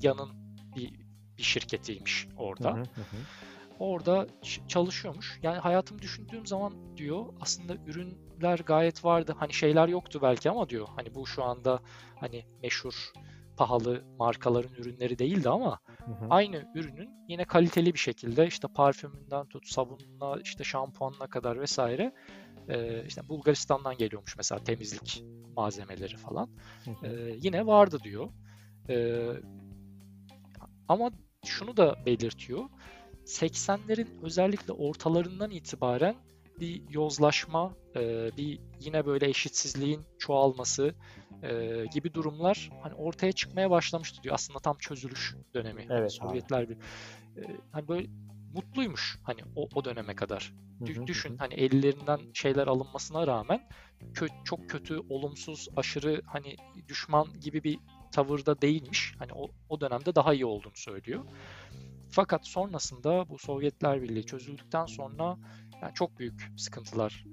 [0.02, 0.30] yanın
[0.76, 0.94] bir,
[1.38, 2.72] bir şirketiymiş orada.
[2.72, 3.18] Hı hı hı.
[3.80, 4.28] Orada
[4.68, 5.40] çalışıyormuş.
[5.44, 9.36] Yani hayatımı düşündüğüm zaman diyor aslında ürünler gayet vardı.
[9.40, 11.80] Hani şeyler yoktu belki ama diyor hani bu şu anda
[12.20, 13.12] hani meşhur
[13.58, 16.28] pahalı markaların ürünleri değildi ama hı hı.
[16.30, 22.14] aynı ürünün yine kaliteli bir şekilde işte parfümünden tut sabununa işte şampuanına kadar vesaire
[22.70, 25.24] e, işte Bulgaristan'dan geliyormuş mesela temizlik
[25.56, 26.50] malzemeleri falan.
[26.86, 27.08] Hı hı.
[27.08, 28.30] E, yine vardı diyor.
[28.90, 29.28] E,
[30.88, 31.12] ama
[31.46, 32.64] şunu da belirtiyor.
[33.26, 36.16] 80'lerin özellikle ortalarından itibaren
[36.60, 40.96] bir yozlaşma, e, bir yine böyle eşitsizliğin çoğalması
[41.44, 44.36] e, gibi durumlar hani ortaya çıkmaya başlamıştı diyor.
[44.36, 45.82] Aslında tam çözülüş dönemi.
[45.82, 46.76] Evet, yani Sovyetler bir
[47.38, 47.42] e,
[47.72, 48.08] hani böyle
[48.54, 50.54] mutluymuş hani o, o döneme kadar.
[50.80, 53.70] Hı hı, Düşün hani ellerinden şeyler alınmasına rağmen
[54.14, 56.56] kö çok kötü, olumsuz, aşırı hani
[56.88, 57.80] düşman gibi bir
[58.12, 59.16] tavırda değilmiş.
[59.20, 61.26] Hani o, o dönemde daha iyi olduğunu söylüyor.
[62.10, 65.38] Fakat sonrasında bu Sovyetler Birliği çözüldükten sonra
[65.84, 67.26] yani çok büyük sıkıntılar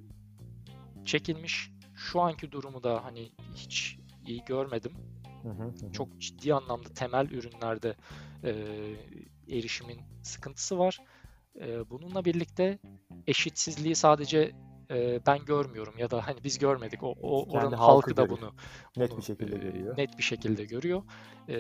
[1.05, 1.71] çekilmiş.
[1.95, 4.93] Şu anki durumu da hani hiç iyi görmedim.
[5.43, 7.95] Hı hı Çok ciddi anlamda temel ürünlerde
[8.45, 8.53] e,
[9.49, 10.99] erişimin sıkıntısı var.
[11.61, 12.79] E, bununla birlikte
[13.27, 14.53] eşitsizliği sadece
[14.91, 17.03] e, ben görmüyorum ya da hani biz görmedik.
[17.03, 18.53] O, o oranın halkı da bunu
[18.97, 19.99] net bir şekilde görüyor.
[19.99, 21.03] Net bir şekilde görüyor.
[21.49, 21.57] E,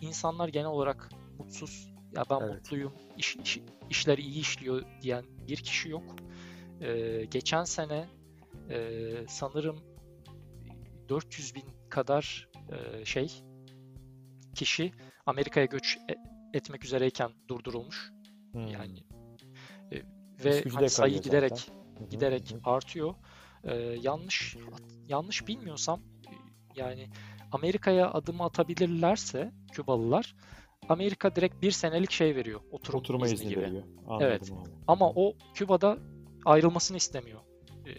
[0.00, 1.97] insanlar genel olarak mutsuz.
[2.12, 2.54] Ya ben evet.
[2.54, 2.92] mutluyum.
[3.16, 6.16] İş, iş, işler iyi işliyor diyen bir kişi yok.
[6.80, 8.08] E, geçen sene
[8.70, 9.76] e, sanırım
[11.08, 13.42] 400 bin kadar e, şey
[14.54, 14.92] kişi
[15.26, 16.14] Amerika'ya göç e,
[16.58, 18.12] etmek üzereyken durdurulmuş.
[18.52, 18.66] Hmm.
[18.66, 19.04] Yani
[19.92, 20.02] e,
[20.44, 22.08] ve hani sayı giderek zaten.
[22.10, 22.60] giderek Hı-hı.
[22.64, 23.14] artıyor.
[23.64, 24.56] E, yanlış
[25.08, 26.00] yanlış bilmiyorsam
[26.76, 27.08] yani
[27.52, 30.36] Amerika'ya adım atabilirlerse Kübalılar
[30.88, 32.60] Amerika direkt bir senelik şey veriyor.
[32.70, 33.60] Oturum Oturma izni, izni gibi.
[33.60, 33.82] veriyor.
[34.06, 34.52] Anladım evet.
[34.52, 34.70] Abi.
[34.86, 35.98] Ama o Küba'da
[36.44, 37.40] ayrılmasını istemiyor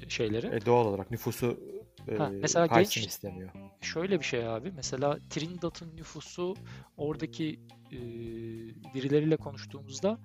[0.08, 0.48] şeyleri.
[0.56, 1.60] E, doğal olarak nüfusu
[2.08, 3.50] e, ha, mesela genç istemiyor.
[3.82, 4.72] Şöyle bir şey abi.
[4.76, 6.56] Mesela Trinidad'ın nüfusu
[6.98, 7.60] oradaki
[7.92, 7.98] e,
[8.94, 10.20] birileriyle konuştuğumuzda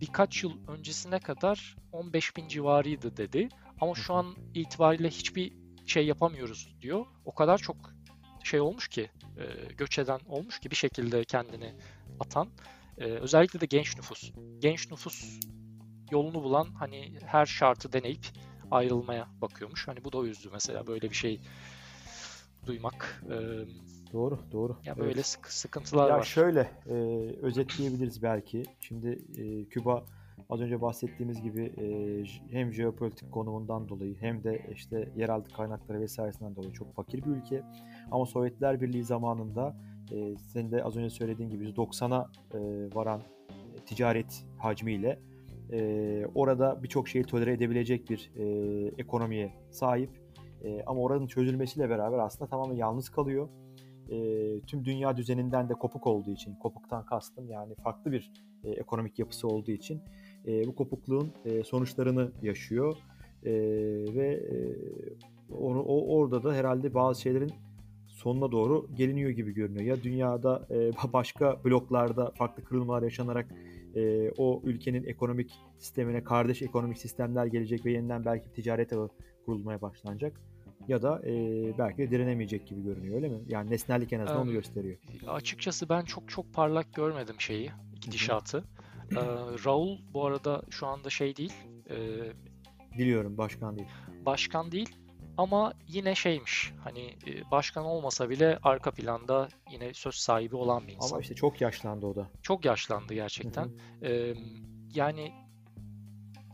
[0.00, 3.48] birkaç yıl öncesine kadar 15 bin civarıydı dedi.
[3.80, 5.52] Ama şu an itibariyle hiçbir
[5.86, 7.06] şey yapamıyoruz diyor.
[7.24, 7.76] O kadar çok
[8.46, 11.74] şey olmuş ki, e, göç eden olmuş ki bir şekilde kendini
[12.20, 12.48] atan.
[12.98, 14.32] E, özellikle de genç nüfus.
[14.58, 15.40] Genç nüfus
[16.10, 18.26] yolunu bulan hani her şartı deneyip
[18.70, 19.88] ayrılmaya bakıyormuş.
[19.88, 21.40] Hani bu da üzdü mesela böyle bir şey
[22.66, 23.22] duymak.
[23.26, 23.36] E,
[24.12, 24.76] doğru, doğru.
[24.84, 25.26] Ya böyle evet.
[25.26, 26.24] sık sıkıntılar ya var.
[26.24, 26.94] Şöyle e,
[27.42, 28.62] özetleyebiliriz belki.
[28.80, 30.04] Şimdi e, Küba
[30.54, 31.86] az önce bahsettiğimiz gibi e,
[32.50, 37.62] hem jeopolitik konumundan dolayı hem de işte yeraltı kaynakları vesairesinden dolayı çok fakir bir ülke.
[38.10, 39.76] Ama Sovyetler Birliği zamanında
[40.12, 42.58] e, senin de az önce söylediğin gibi 190'a e,
[42.94, 43.20] varan
[43.86, 45.18] ticaret hacmiyle
[45.72, 48.44] e, orada birçok şeyi tolere edebilecek bir e,
[48.98, 50.10] ekonomiye sahip.
[50.64, 53.48] E, ama oranın çözülmesiyle beraber aslında tamamen yalnız kalıyor.
[54.10, 54.16] E,
[54.60, 58.32] tüm dünya düzeninden de kopuk olduğu için, kopuktan kastım yani farklı bir
[58.64, 60.02] e, ekonomik yapısı olduğu için
[60.48, 62.96] e, bu kopukluğun e, sonuçlarını yaşıyor.
[63.44, 63.52] E,
[64.14, 64.56] ve e,
[65.54, 67.52] onu, o, orada da herhalde bazı şeylerin
[68.06, 69.84] sonuna doğru geliniyor gibi görünüyor.
[69.84, 73.46] Ya dünyada e, başka bloklarda farklı kırılmalar yaşanarak
[73.94, 79.08] e, o ülkenin ekonomik sistemine kardeş ekonomik sistemler gelecek ve yeniden belki ticaret ağı
[79.46, 80.40] kurulmaya başlanacak.
[80.88, 81.32] Ya da e,
[81.78, 83.38] belki de direnemeyecek gibi görünüyor öyle mi?
[83.48, 84.96] Yani nesnellik en azından ee, onu gösteriyor.
[85.26, 87.70] Açıkçası ben çok çok parlak görmedim şeyi,
[88.00, 88.64] gidişatı.
[89.12, 89.16] Ee,
[89.64, 91.52] Raul bu arada şu anda şey değil.
[91.90, 91.96] E,
[92.98, 93.88] Biliyorum başkan değil.
[94.26, 94.96] Başkan değil
[95.36, 100.92] ama yine şeymiş hani e, başkan olmasa bile arka planda yine söz sahibi olan bir
[100.92, 101.08] insan.
[101.08, 102.28] Ama işte çok yaşlandı o da.
[102.42, 103.68] Çok yaşlandı gerçekten.
[104.02, 104.34] Ee,
[104.94, 105.32] yani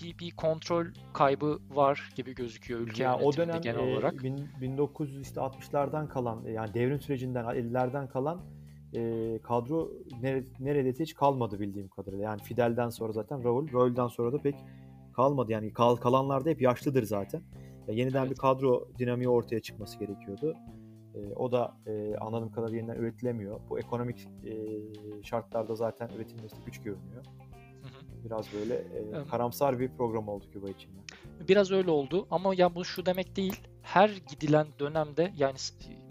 [0.02, 4.14] bir, bir kontrol kaybı var gibi gözüküyor ülke ya o dönem genel e, olarak.
[4.14, 8.40] 1960'lardan kalan yani devrim sürecinden 50'lerden kalan
[8.94, 9.90] e, kadro
[10.60, 12.24] neredeyse hiç kalmadı bildiğim kadarıyla.
[12.24, 14.54] Yani Fidel'den sonra zaten Raul, Raul'dan sonra da pek
[15.12, 15.52] kalmadı.
[15.52, 17.42] Yani kal, kalanlar da hep yaşlıdır zaten.
[17.88, 18.30] Ya yeniden evet.
[18.30, 20.54] bir kadro dinamiği ortaya çıkması gerekiyordu.
[21.14, 23.60] E, o da e, anladığım kadarıyla yeniden üretilemiyor.
[23.70, 24.52] Bu ekonomik e,
[25.22, 27.24] şartlarda zaten üretilmesi güç görünüyor.
[28.24, 30.90] Biraz böyle e, karamsar bir program oldu Küba için.
[31.48, 33.60] Biraz öyle oldu ama ya bu şu demek değil.
[33.82, 35.56] Her gidilen dönemde yani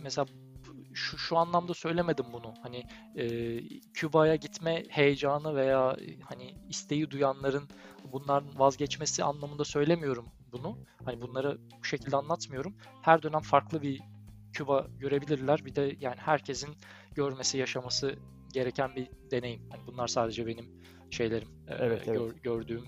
[0.04, 0.26] mesela
[0.94, 2.54] şu, şu anlamda söylemedim bunu.
[2.62, 2.84] Hani
[3.16, 3.60] e,
[3.94, 7.70] Küba'ya gitme heyecanı veya hani isteği duyanların
[8.12, 10.78] bunların vazgeçmesi anlamında söylemiyorum bunu.
[11.06, 12.74] Hani bunları bu şekilde anlatmıyorum.
[13.02, 14.02] Her dönem farklı bir
[14.54, 15.66] Küba görebilirler.
[15.66, 16.76] Bir de yani herkesin
[17.16, 18.16] görmesi, yaşaması
[18.54, 19.70] gereken bir deneyim.
[19.70, 20.66] Hani bunlar sadece benim
[21.12, 21.48] şeylerim.
[21.68, 22.44] E, evet, e, evet.
[22.44, 22.84] gördüğüm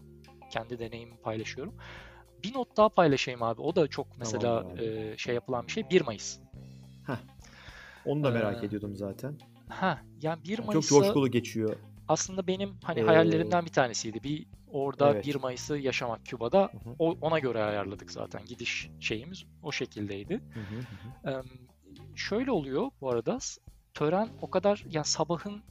[0.51, 1.75] kendi deneyimimi paylaşıyorum.
[2.43, 3.61] Bir not daha paylaşayım abi.
[3.61, 5.89] O da çok mesela tamam, e, şey yapılan bir şey.
[5.89, 6.39] 1 Mayıs.
[7.07, 7.17] Heh.
[8.05, 9.37] Onu da merak ee, ediyordum zaten.
[9.69, 11.75] Ha, yani 1 Mayıs'ı çok coşkulu geçiyor.
[12.07, 14.23] Aslında benim hani ee, hayallerimden bir tanesiydi.
[14.23, 15.25] Bir orada evet.
[15.25, 16.61] 1 Mayıs'ı yaşamak Küba'da.
[16.61, 16.95] Hı hı.
[16.99, 18.45] O, ona göre ayarladık zaten.
[18.45, 20.33] Gidiş şeyimiz o şekildeydi.
[20.33, 21.41] Hı hı hı.
[21.41, 21.43] Ee,
[22.15, 23.37] şöyle oluyor bu arada.
[23.93, 25.61] Tören o kadar yani sabahın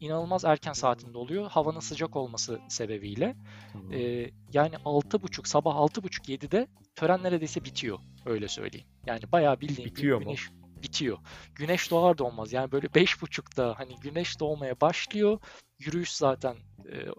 [0.00, 1.50] inanılmaz erken saatinde oluyor.
[1.50, 3.36] Havanın sıcak olması sebebiyle.
[3.72, 3.92] Tamam.
[3.92, 8.86] Ee, yani 6.30 sabah 6.30-7'de tören neredeyse bitiyor öyle söyleyeyim.
[9.06, 10.24] Yani bayağı bildiğin Bitiyor mu?
[10.24, 10.50] güneş
[10.82, 11.18] bitiyor.
[11.54, 15.38] Güneş doğar doğmaz yani böyle 5.30'da hani güneş doğmaya başlıyor.
[15.78, 16.56] Yürüyüş zaten
[16.92, 17.10] e, e,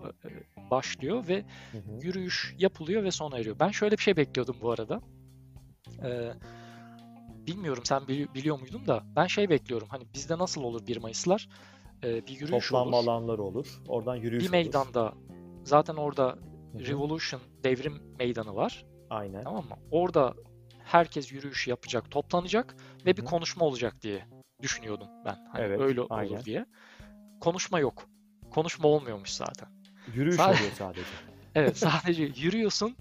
[0.71, 1.99] başlıyor ve Hı hı.
[2.01, 3.59] yürüyüş yapılıyor ve sona eriyor.
[3.59, 5.01] Ben şöyle bir şey bekliyordum bu arada.
[6.03, 6.31] Ee,
[7.47, 9.87] bilmiyorum sen bili- biliyor muydun da ben şey bekliyorum.
[9.91, 11.47] Hani bizde nasıl olur 1 Mayıslar?
[12.03, 13.07] Ee, bir yürüyüş Toplanma olur.
[13.07, 13.79] alanları olur.
[13.87, 14.51] Oradan yürüyüş Bir olur.
[14.51, 15.13] meydanda
[15.63, 16.23] zaten orada
[16.71, 16.85] Hı hı.
[16.87, 18.85] Revolution devrim meydanı var.
[19.09, 19.43] Aynen.
[19.43, 19.75] Tamam mı?
[19.91, 20.33] Orada
[20.91, 22.75] herkes yürüyüş yapacak, toplanacak
[23.05, 24.25] ve bir konuşma olacak diye
[24.61, 25.37] düşünüyordum ben.
[25.51, 26.29] Hani Evet, öyle aynen.
[26.33, 26.65] olur diye.
[27.41, 28.09] Konuşma yok.
[28.51, 29.69] Konuşma olmuyormuş zaten.
[30.13, 31.01] Yürüyüş Sadece- oluyor sadece.
[31.55, 32.95] Evet sadece yürüyorsun,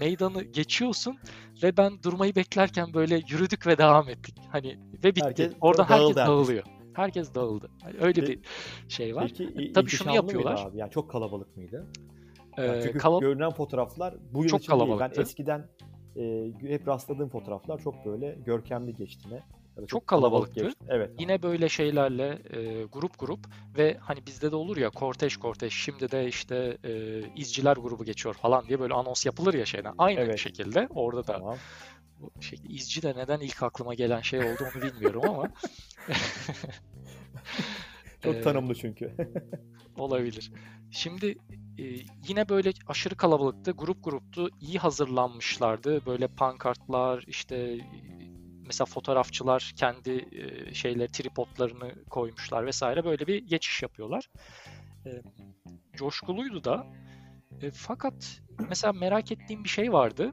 [0.00, 1.18] meydanı geçiyorsun
[1.62, 4.34] ve ben durmayı beklerken böyle yürüdük ve devam ettik.
[4.52, 5.24] Hani ve bitti.
[5.24, 6.64] Herkes Oradan herkes dağılıyor.
[6.94, 7.70] Herkes dağıldı.
[7.82, 8.38] Hani öyle bir
[8.88, 9.32] şey var.
[9.38, 10.66] Peki Tabii şunu yapıyorlar.
[10.66, 10.78] Abi?
[10.78, 11.86] Yani çok kalabalık mıydı?
[12.58, 14.80] Ee, Yani çünkü kala- görünen fotoğraflar bu yıl Çok için değil.
[14.82, 15.22] Ben kalabalıktı.
[15.22, 15.66] eskiden
[16.18, 19.42] e, hep rastladığım fotoğraflar çok böyle görkemli geçti mi?
[19.76, 20.64] Ya da Çok kalabalık kalabalıktı.
[20.64, 20.84] geçti.
[20.88, 21.10] Evet.
[21.18, 23.40] Yine böyle şeylerle e, grup grup
[23.76, 28.34] ve hani bizde de olur ya kortej kortej şimdi de işte e, izciler grubu geçiyor
[28.34, 29.94] falan diye böyle anons yapılır ya şeyden.
[29.98, 30.38] Aynı Evet.
[30.38, 31.56] şekilde orada da Tamam.
[32.40, 35.48] şey, izci de neden ilk aklıma gelen şey oldu onu bilmiyorum ama
[38.22, 39.16] Çok Ee, tanımlı çünkü.
[39.98, 40.52] olabilir.
[40.90, 41.38] Şimdi
[41.78, 41.84] e,
[42.28, 43.70] yine böyle aşırı kalabalıktı.
[43.70, 44.48] Grup gruptu.
[44.60, 46.06] iyi hazırlanmışlardı.
[46.06, 47.78] Böyle pankartlar işte
[48.66, 54.30] mesela fotoğrafçılar kendi e, şeyleri tripodlarını koymuşlar vesaire böyle bir geçiş yapıyorlar.
[55.06, 55.10] E,
[55.96, 56.86] coşkuluydu da.
[57.62, 60.32] E, fakat mesela merak ettiğim bir şey vardı.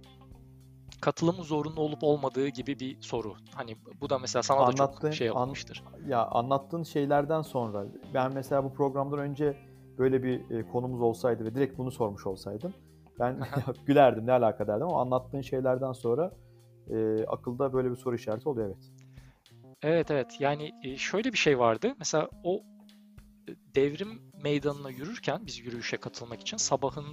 [1.06, 3.36] Katılımı zorunlu olup olmadığı gibi bir soru.
[3.56, 5.84] Hani bu da mesela sana da Anlattığın- çok şey an- yapılmıştır.
[6.08, 9.58] ya anlattığın şeylerden sonra ben mesela bu programdan önce
[9.97, 12.74] böyle bir e, konumuz olsaydı ve direkt bunu sormuş olsaydım
[13.20, 13.39] ben
[13.86, 16.32] gülerdim ne alaka derdim ama anlattığın şeylerden sonra
[16.89, 18.91] e, akılda böyle bir soru işareti oluyor evet.
[19.82, 21.93] Evet evet yani e, şöyle bir şey vardı.
[21.99, 22.64] Mesela o
[23.49, 27.06] e, devrim meydanına yürürken biz yürüyüşe katılmak için sabahın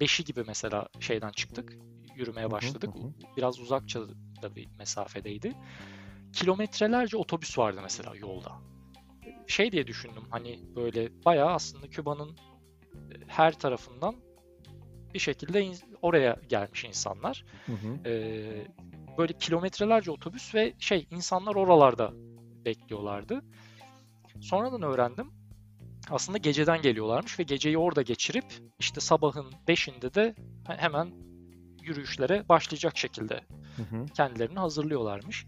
[0.00, 1.78] 5'i gibi mesela şeyden çıktık.
[2.18, 2.90] Yürümeye başladık.
[2.94, 3.12] hı hı.
[3.36, 4.00] Biraz uzakça
[4.42, 5.52] da bir mesafedeydi.
[6.32, 8.52] Kilometrelerce otobüs vardı mesela yolda.
[9.46, 14.14] Şey diye düşündüm hani böyle bayağı aslında Küba'nın e, her tarafından
[15.14, 17.44] bir şekilde in- oraya gelmiş insanlar.
[17.66, 18.08] Hı hı.
[18.08, 18.66] Ee,
[19.18, 22.12] böyle kilometrelerce otobüs ve şey insanlar oralarda
[22.64, 23.40] bekliyorlardı.
[24.40, 25.30] Sonradan öğrendim.
[26.10, 28.44] Aslında geceden geliyorlarmış ve geceyi orada geçirip
[28.78, 30.34] işte sabahın 5'inde de
[30.66, 31.12] he- hemen
[31.88, 33.40] yürüyüşlere başlayacak şekilde
[33.76, 34.06] Hı hı.
[34.06, 35.46] kendilerini hazırlıyorlarmış.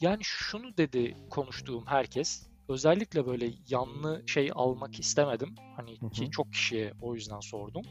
[0.00, 2.46] Yani şunu dedi konuştuğum herkes.
[2.68, 5.54] Özellikle böyle yanlı şey almak istemedim.
[5.76, 6.10] Hani Hı hı.
[6.10, 7.82] ki çok kişiye o yüzden sordum.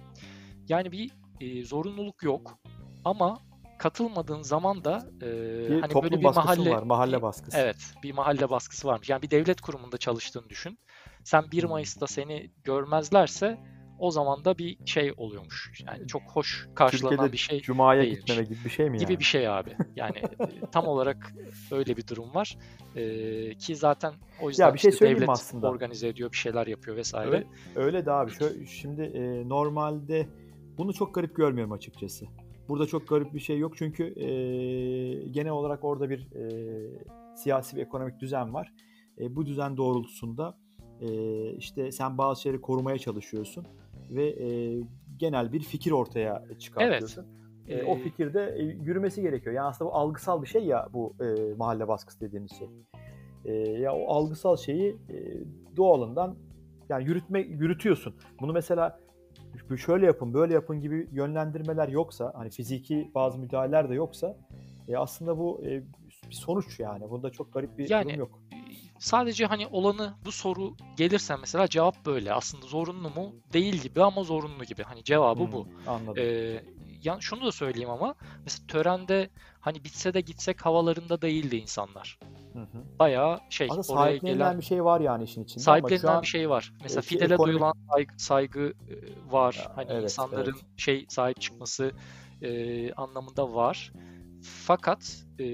[0.69, 2.57] Yani bir e, zorunluluk yok
[3.05, 3.39] ama
[3.79, 5.25] katılmadığın zaman da e,
[5.69, 7.57] Bir hani böyle bir mahalle var, mahalle baskısı.
[7.57, 9.09] Evet, bir mahalle baskısı varmış.
[9.09, 10.79] Yani bir devlet kurumunda çalıştığını düşün.
[11.23, 11.69] Sen 1 Hmm.
[11.69, 13.57] Mayıs'ta seni görmezlerse
[13.99, 15.83] o zaman da bir şey oluyormuş.
[15.87, 18.19] Yani çok hoş karşılanan Türkiye'de bir şey Cuma'ya değilmiş.
[18.19, 19.19] gitmeme gibi bir şey mi gibi yani?
[19.19, 19.77] bir şey abi.
[19.95, 21.33] Yani e, tam olarak
[21.71, 22.57] öyle bir durum var.
[22.95, 25.69] Ee, ki zaten o yüzden bir şey işte devlet aslında?
[25.69, 27.31] organize ediyor, bir şeyler yapıyor vesaire.
[27.35, 28.31] Öyle, öyle de abi.
[28.31, 30.27] Şöyle, şimdi e, normalde
[30.77, 32.25] bunu çok garip görmüyorum açıkçası.
[32.69, 34.27] Burada çok garip bir şey yok çünkü e,
[35.31, 36.45] genel olarak orada bir e,
[37.35, 38.73] siyasi ve ekonomik düzen var.
[39.19, 40.57] E, bu düzen doğrultusunda
[41.01, 41.09] e,
[41.55, 43.67] işte sen bazı şeyleri korumaya çalışıyorsun
[44.09, 44.79] ve e,
[45.17, 47.25] genel bir fikir ortaya çıkartıyorsun.
[47.67, 49.55] E, o Ee, fikirde e, yürümesi gerekiyor.
[49.55, 52.67] Yani aslında bu algısal bir şey ya bu e, mahalle baskısı dediğimiz şey.
[53.45, 55.15] E, ya o algısal şeyi e,
[55.77, 56.35] doğalından
[56.89, 58.15] yani yürütme yürütüyorsun.
[58.41, 58.99] Bunu mesela
[59.77, 64.37] şöyle yapın, böyle yapın gibi yönlendirmeler yoksa, hani fiziki bazı müdahaleler de yoksa
[64.87, 65.83] e, aslında bu e,
[66.29, 67.09] bir sonuç yani.
[67.09, 68.39] Bunda çok garip bir Yani- durum yok.
[69.05, 72.33] Sadece hani olanı bu soru gelirse mesela cevap böyle.
[72.33, 73.35] Aslında zorunlu mu?
[73.53, 74.83] Değil gibi ama zorunlu gibi.
[74.83, 75.67] Hani cevabı Hmm, bu.
[75.87, 76.23] Anladım.
[76.23, 76.63] Ee,
[77.03, 79.29] yani şunu da söyleyeyim ama mesela törende
[79.59, 82.19] hani bitse de gitsek havalarında değildi insanlar.
[82.53, 82.99] Hı hı.
[82.99, 86.49] Bayağı şey Aslında oraya gelen bir şey var yani işin içinde sahiplenilen an bir şey
[86.49, 86.73] var.
[86.83, 88.95] Mesela ki Fidel'e ekonomik- duyulan saygı, saygı e,
[89.31, 89.55] var.
[89.59, 90.79] Ya, hani evet, insanların evet.
[90.79, 91.91] şey sahip çıkması
[92.41, 93.91] e, anlamında var.
[94.45, 95.45] Fakat e,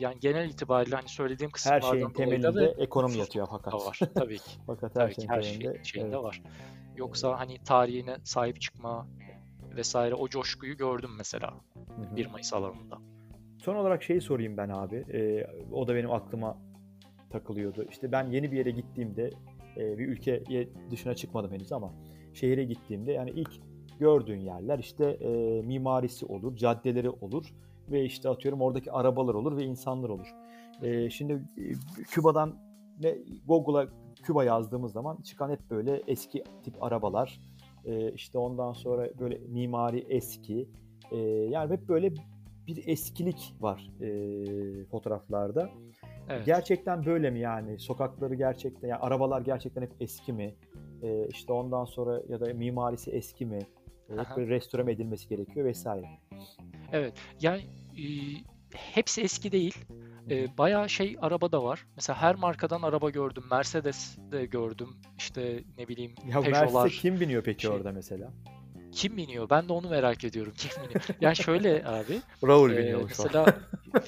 [0.00, 3.72] yani genel itibariyle hani söylediğim her kısımlardan şeyin dolayı da temelinde ve ekonomi yatıyor fakat.
[3.72, 4.00] da var.
[4.14, 4.50] Tabii ki.
[4.66, 6.24] fakat her Tabii şeyin her temelinde şeyinde evet.
[6.24, 6.42] var.
[6.96, 9.08] Yoksa hani tarihine sahip çıkma
[9.76, 12.16] vesaire o coşkuyu gördüm mesela Hı hı.
[12.16, 12.98] 1 Mayıs alanında.
[13.58, 14.96] Son olarak şeyi sorayım ben abi.
[15.12, 16.58] Ee, o da benim aklıma
[17.30, 17.86] takılıyordu.
[17.90, 19.30] İşte ben yeni bir yere gittiğimde
[19.76, 21.94] E, bir ülkeye dışına çıkmadım henüz ama
[22.34, 23.50] şehire gittiğimde yani ilk
[23.98, 27.54] gördüğün yerler işte e, mimarisi olur, caddeleri olur
[27.90, 30.34] ve işte atıyorum oradaki arabalar olur ve insanlar olur.
[30.82, 31.42] E, şimdi
[32.10, 32.54] Küba'dan
[33.00, 33.86] ne Google'a
[34.22, 37.40] Küba yazdığımız zaman çıkan hep böyle eski tip arabalar.
[37.84, 40.68] E, işte ondan sonra böyle mimari eski.
[41.10, 42.12] E, yani hep böyle
[42.66, 45.70] bir eskilik var e, fotoğraflarda.
[46.28, 46.46] Evet.
[46.46, 47.78] Gerçekten böyle mi yani?
[47.78, 50.54] Sokakları gerçekten, yani arabalar gerçekten hep eski mi?
[51.02, 53.58] E, işte ondan sonra ya da mimarisi eski mi?
[54.10, 56.06] E, hep böyle restore edilmesi gerekiyor vesaire.
[56.92, 57.14] Evet.
[57.40, 57.60] Yani
[57.98, 58.04] e,
[58.74, 59.74] hepsi eski değil.
[60.30, 61.86] E, bayağı şey araba da var.
[61.96, 63.44] Mesela her markadan araba gördüm.
[63.50, 64.88] Mercedes de gördüm.
[65.18, 66.82] İşte ne bileyim ya Peugeot'lar.
[66.82, 68.32] Mercedes kim biniyor peki şey, orada mesela?
[68.92, 69.50] Kim biniyor?
[69.50, 70.52] Ben de onu merak ediyorum.
[70.56, 71.06] Kim biniyor?
[71.20, 72.20] Yani şöyle abi.
[72.46, 73.58] Raul e, biniyor Mesela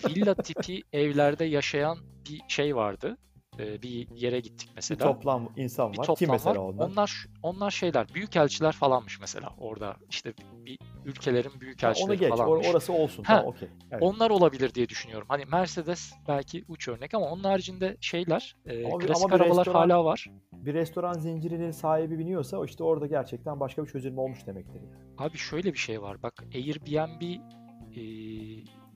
[0.09, 1.99] villa tipi evlerde yaşayan
[2.31, 3.17] bir şey vardı.
[3.59, 4.99] E, bir yere gittik mesela.
[4.99, 5.93] Bir toplam insan var.
[5.93, 6.57] Bir toplam Kim mesela var.
[6.57, 6.87] onlar?
[6.87, 9.97] Onlar onlar şeyler, büyükelçiler falanmış mesela orada.
[10.11, 10.33] İşte
[10.67, 12.67] bir ülkelerin büyükelçileri onu geç, falanmış.
[12.69, 13.25] orası olsun.
[13.25, 13.69] Ha, tamam, okay.
[13.91, 14.03] evet.
[14.03, 15.27] Onlar olabilir diye düşünüyorum.
[15.31, 19.81] Hani Mercedes belki uç örnek ama onun haricinde şeyler, e, ama, klasik ama arabalar restoran,
[19.81, 20.31] hala var.
[20.53, 24.81] Bir restoran zincirinin sahibi biniyorsa işte orada gerçekten başka bir çözüm olmuş demektir.
[24.81, 25.15] Yani.
[25.19, 26.23] Abi şöyle bir şey var.
[26.23, 28.03] Bak Airbnb e,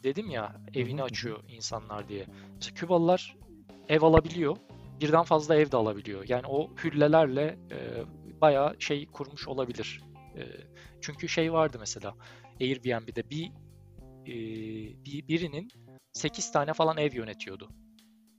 [0.02, 2.26] dedim ya evini açıyor insanlar diye.
[2.54, 3.36] Mesela Kübalılar
[3.88, 4.56] ev alabiliyor.
[5.00, 6.28] Birden fazla ev de alabiliyor.
[6.28, 8.04] Yani o hüllelerle e,
[8.40, 10.02] bayağı şey kurmuş olabilir.
[10.36, 10.42] E,
[11.00, 12.14] çünkü şey vardı mesela
[12.60, 13.46] Airbnb'de bir,
[14.26, 14.34] e,
[15.04, 15.68] bir birinin
[16.12, 17.68] 8 tane falan ev yönetiyordu.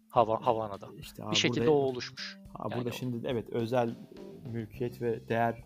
[0.10, 0.88] Hava, Havana'da.
[1.00, 2.38] İşte bir şekilde burada, o oluşmuş.
[2.54, 2.98] Ha, yani burada o.
[2.98, 3.96] şimdi evet özel
[4.46, 5.64] mülkiyet ve değer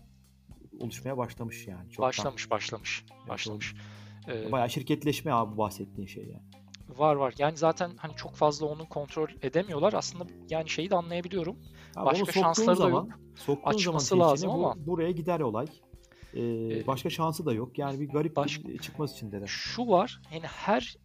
[0.80, 1.90] oluşmaya başlamış yani.
[1.90, 2.08] Çoktan.
[2.08, 3.74] Başlamış, başlamış, başlamış.
[4.28, 6.61] Ee, Bayağı şirketleşme abi bahsettiğin şey yani.
[6.88, 7.34] Var var.
[7.38, 9.92] Yani zaten hani çok fazla onu kontrol edemiyorlar.
[9.92, 11.56] Aslında yani şeyi de anlayabiliyorum.
[11.96, 13.14] Abi Başka şansları zaman, da
[13.48, 13.60] yok.
[13.64, 15.66] Açması lazım ama bu, buraya gider olay.
[16.34, 17.78] Ee, ee, başka şansı da yok.
[17.78, 18.60] Yani bir garip baş...
[18.82, 19.42] çıkması için de.
[19.46, 20.20] Şu var.
[20.32, 20.96] Yani her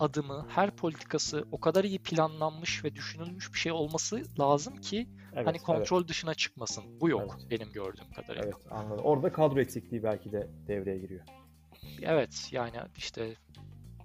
[0.00, 5.46] adımı, her politikası o kadar iyi planlanmış ve düşünülmüş bir şey olması lazım ki evet,
[5.46, 6.08] hani kontrol evet.
[6.08, 6.84] dışına çıkmasın.
[7.00, 7.50] Bu yok evet.
[7.50, 8.44] benim gördüğüm kadarıyla.
[8.44, 9.04] Evet, anladım.
[9.04, 11.24] Orada kadro eksikliği belki de devreye giriyor.
[12.02, 13.34] Evet, yani işte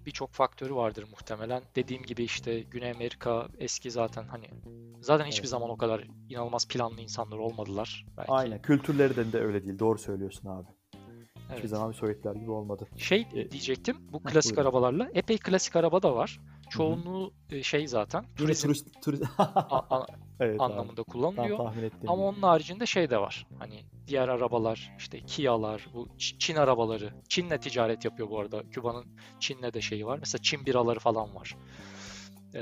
[0.05, 1.63] birçok faktörü vardır muhtemelen.
[1.75, 4.49] Dediğim gibi işte Güney Amerika eski zaten hani
[5.01, 5.49] zaten hiçbir evet.
[5.49, 8.05] zaman o kadar inanılmaz planlı insanlar olmadılar.
[8.17, 8.31] Belki.
[8.31, 8.61] Aynen.
[8.61, 9.79] Kültürleri de öyle değil.
[9.79, 10.67] Doğru söylüyorsun abi.
[11.49, 11.57] Evet.
[11.57, 12.87] Hiçbir zaman Sovyetler gibi olmadı.
[12.97, 13.97] Şey ee, diyecektim.
[14.11, 14.61] Bu klasik buyurun.
[14.61, 16.39] arabalarla epey klasik araba da var.
[16.69, 17.63] Çoğunluğu Hı-hı.
[17.63, 19.23] şey zaten turizm, turist, turist.
[19.37, 20.05] a, a,
[20.39, 21.11] evet, anlamında abi.
[21.11, 21.59] kullanılıyor.
[22.07, 23.47] Ama onun haricinde şey de var.
[23.59, 27.13] Hani diğer arabalar işte Kia'lar, bu Çin arabaları.
[27.29, 28.63] Çin'le ticaret yapıyor bu arada.
[28.69, 29.05] Küba'nın
[29.39, 30.19] Çin'le de şeyi var.
[30.19, 31.55] Mesela Çin biraları falan var.
[32.55, 32.61] Ee,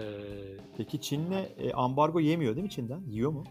[0.78, 3.04] Peki Çin'le e, ambargo yemiyor değil mi Çin'den?
[3.08, 3.44] Yiyor mu?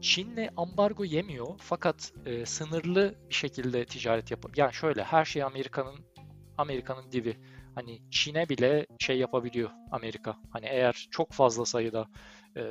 [0.00, 4.54] Çin'le ambargo yemiyor fakat e, sınırlı bir şekilde ticaret yapıyor.
[4.56, 5.96] Yani şöyle her şey Amerika'nın
[6.58, 7.36] Amerika'nın dibi.
[7.74, 10.36] Hani Çin'e bile şey yapabiliyor Amerika.
[10.50, 12.06] Hani eğer çok fazla sayıda
[12.56, 12.62] e,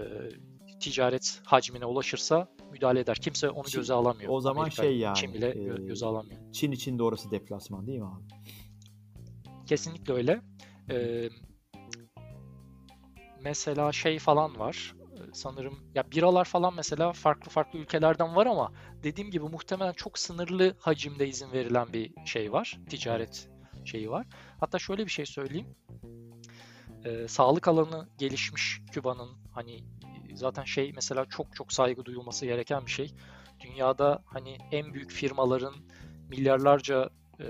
[0.91, 3.17] ticaret hacmine ulaşırsa müdahale eder.
[3.17, 4.31] Kimse onu Çin, göze alamıyor.
[4.31, 5.15] O zaman Amerika, şey yani.
[5.15, 6.51] Çin bile e, göze alamıyor.
[6.51, 8.23] Çin için de orası deplasman değil mi abi?
[9.65, 10.41] Kesinlikle öyle.
[10.91, 11.29] E,
[13.41, 14.95] mesela şey falan var
[15.33, 18.71] sanırım ya biralar falan mesela farklı farklı ülkelerden var ama
[19.03, 22.79] dediğim gibi muhtemelen çok sınırlı hacimde izin verilen bir şey var.
[22.89, 23.49] Ticaret
[23.85, 24.27] şeyi var.
[24.59, 25.67] Hatta şöyle bir şey söyleyeyim.
[27.05, 29.83] Ee, sağlık alanı gelişmiş Küba'nın hani
[30.35, 33.11] zaten şey mesela çok çok saygı duyulması gereken bir şey.
[33.59, 35.75] Dünyada hani en büyük firmaların
[36.29, 37.09] milyarlarca
[37.39, 37.47] e,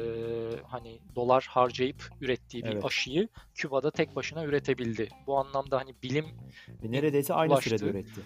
[0.67, 2.85] hani dolar harcayıp ürettiği bir evet.
[2.85, 5.09] aşıyı Küba'da tek başına üretebildi.
[5.27, 6.25] Bu anlamda hani bilim
[6.83, 7.69] neredeyse aynı ulaştı.
[7.69, 8.21] sürede üretti.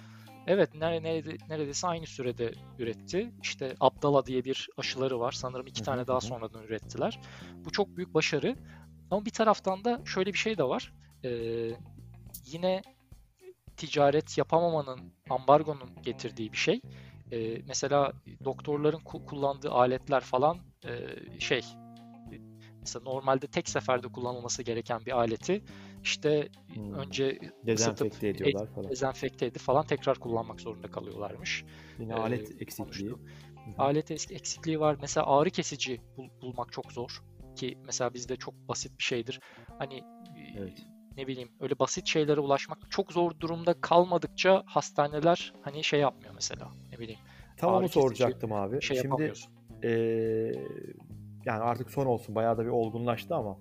[0.47, 3.31] Evet nerede, neredeyse aynı sürede üretti.
[3.43, 5.31] İşte Abdala diye bir aşıları var.
[5.31, 7.19] Sanırım iki tane daha sonradan ürettiler.
[7.65, 8.55] Bu çok büyük başarı.
[9.11, 10.93] Ama bir taraftan da şöyle bir şey de var.
[11.23, 11.29] Ee,
[12.45, 12.81] yine
[13.79, 16.81] ticaret yapamamanın, ambargonun getirdiği bir şey.
[17.31, 18.13] Ee, mesela
[18.45, 21.61] doktorların kullandığı aletler falan e, şey
[22.79, 25.63] mesela normalde tek seferde kullanılması gereken bir aleti
[26.03, 26.93] işte hmm.
[26.93, 28.91] önce dezenfekte ediyorlar falan.
[28.91, 31.65] Dezenfekte edip falan tekrar kullanmak zorunda kalıyorlarmış.
[31.99, 33.15] Yine ee, alet eksikliği.
[33.77, 34.97] Alet eksikliği var.
[35.01, 37.21] Mesela ağrı kesici bul, bulmak çok zor
[37.55, 39.39] ki mesela bizde çok basit bir şeydir.
[39.79, 40.03] Hani
[40.57, 40.85] evet.
[41.19, 46.69] Ne bileyim öyle basit şeylere ulaşmak çok zor durumda kalmadıkça hastaneler hani şey yapmıyor mesela.
[46.91, 47.19] Ne bileyim.
[47.57, 48.81] Tam onu soracaktım abi.
[48.81, 49.33] Şey Şimdi
[49.83, 49.89] e,
[51.45, 53.57] yani artık son olsun bayağı da bir olgunlaştı ama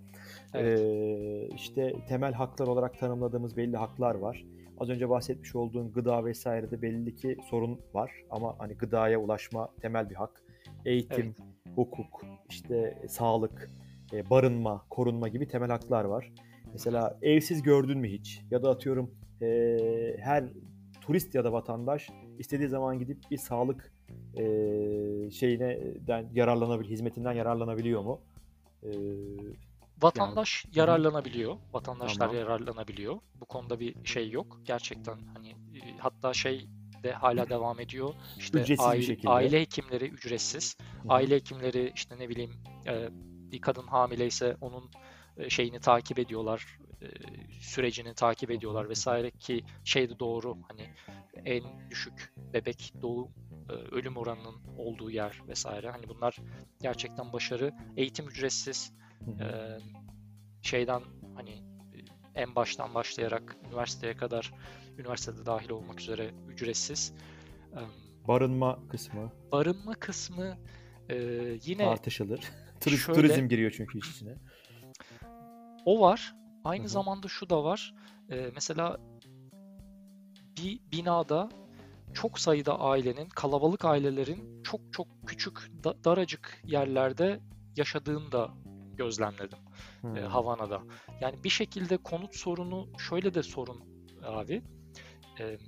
[0.54, 0.80] evet.
[0.80, 4.44] e, işte temel haklar olarak tanımladığımız belli haklar var.
[4.80, 10.10] Az önce bahsetmiş olduğun gıda vesairede belli ki sorun var ama hani gıdaya ulaşma temel
[10.10, 10.42] bir hak.
[10.84, 11.34] Eğitim,
[11.66, 11.76] evet.
[11.76, 13.70] hukuk, işte sağlık,
[14.30, 16.32] barınma, korunma gibi temel haklar var.
[16.72, 18.42] Mesela evsiz gördün mü hiç?
[18.50, 19.10] Ya da atıyorum
[19.42, 19.46] e,
[20.20, 20.44] her
[21.00, 23.92] turist ya da vatandaş istediği zaman gidip bir sağlık
[24.36, 24.44] e,
[25.30, 25.78] şeyine
[26.32, 28.20] yararlanabilir, hizmetinden yararlanabiliyor mu?
[28.82, 28.90] E,
[30.02, 31.56] Vatandaş yani, yararlanabiliyor.
[31.72, 32.36] Vatandaşlar tamam.
[32.36, 33.18] yararlanabiliyor.
[33.40, 34.60] Bu konuda bir şey yok.
[34.64, 35.54] Gerçekten hani
[35.98, 36.68] hatta şey
[37.02, 38.14] de hala devam ediyor.
[38.38, 40.76] İşte ücretsiz aile, aile hekimleri ücretsiz.
[41.02, 41.08] Hı.
[41.08, 42.52] Aile hekimleri işte ne bileyim
[42.86, 43.08] e,
[43.52, 44.90] bir kadın hamileyse onun
[45.48, 46.78] şeyini takip ediyorlar,
[47.60, 50.94] sürecini takip ediyorlar vesaire ki şey de doğru hani
[51.44, 53.28] en düşük bebek doğum
[53.92, 56.36] ölüm oranının olduğu yer vesaire hani bunlar
[56.82, 57.72] gerçekten başarı.
[57.96, 58.92] Eğitim ücretsiz
[60.62, 61.02] şeyden
[61.34, 61.62] hani
[62.34, 64.52] en baştan başlayarak üniversiteye kadar
[64.98, 67.14] üniversitede dahil olmak üzere ücretsiz.
[68.28, 69.32] Barınma kısmı.
[69.52, 70.58] Barınma kısmı
[71.08, 71.16] e,
[71.64, 72.40] yine tartışılır.
[72.80, 74.34] Turiz, şöyle, turizm giriyor çünkü içine.
[75.88, 76.34] O var.
[76.64, 76.88] Aynı Hı-hı.
[76.88, 77.94] zamanda şu da var.
[78.30, 78.96] E, mesela
[80.56, 81.48] bir binada
[82.14, 87.40] çok sayıda ailenin, kalabalık ailelerin çok çok küçük, da, daracık yerlerde
[87.76, 88.50] yaşadığını da
[88.96, 89.58] gözlemledim
[90.00, 90.16] hmm.
[90.16, 90.82] e, Havana'da.
[91.20, 93.84] Yani bir şekilde konut sorunu şöyle de sorun
[94.24, 94.62] abi.
[95.40, 95.58] E,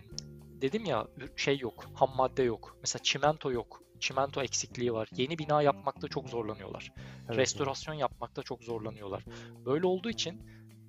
[0.61, 1.07] dedim ya
[1.37, 2.77] şey yok, ham madde yok.
[2.81, 3.83] Mesela çimento yok.
[4.01, 5.09] Çimento eksikliği var.
[5.17, 6.93] Yeni bina yapmakta çok zorlanıyorlar.
[7.29, 7.39] Evet.
[7.39, 9.25] Restorasyon yapmakta çok zorlanıyorlar.
[9.67, 10.43] Böyle olduğu için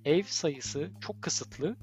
[0.04, 1.76] ev sayısı çok kısıtlı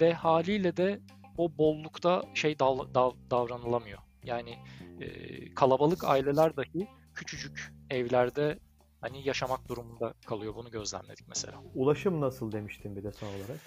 [0.00, 1.00] ve haliyle de
[1.36, 3.98] o bollukta şey dav, dav, davranılamıyor.
[4.24, 4.58] Yani
[5.00, 5.08] e,
[5.54, 8.58] kalabalık aileler dahi küçücük evlerde
[9.00, 10.54] hani yaşamak durumunda kalıyor.
[10.54, 11.62] Bunu gözlemledik mesela.
[11.74, 13.60] Ulaşım nasıl demiştin bir de son olarak?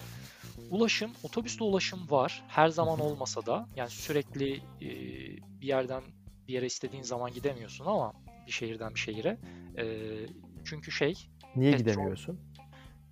[0.70, 2.42] Ulaşım, otobüsle ulaşım var.
[2.48, 4.88] Her zaman olmasa da yani sürekli e,
[5.60, 6.02] bir yerden
[6.48, 8.12] bir yere istediğin zaman gidemiyorsun ama
[8.46, 9.38] bir şehirden bir şehire.
[9.78, 9.86] E,
[10.64, 11.14] çünkü şey...
[11.56, 12.40] Niye petrol, gidemiyorsun?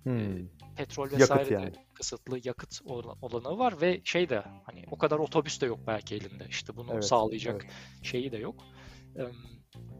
[0.03, 0.37] Hmm.
[0.37, 1.71] E, petrol vesaire yani.
[1.93, 2.81] kısıtlı yakıt
[3.21, 6.45] olanı var ve şey de hani o kadar otobüs de yok belki elinde.
[6.49, 8.05] İşte bunu evet, sağlayacak evet.
[8.05, 8.63] şeyi de yok.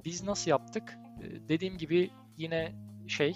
[0.05, 0.97] Biz nasıl yaptık?
[1.49, 2.75] Dediğim gibi yine
[3.07, 3.35] şey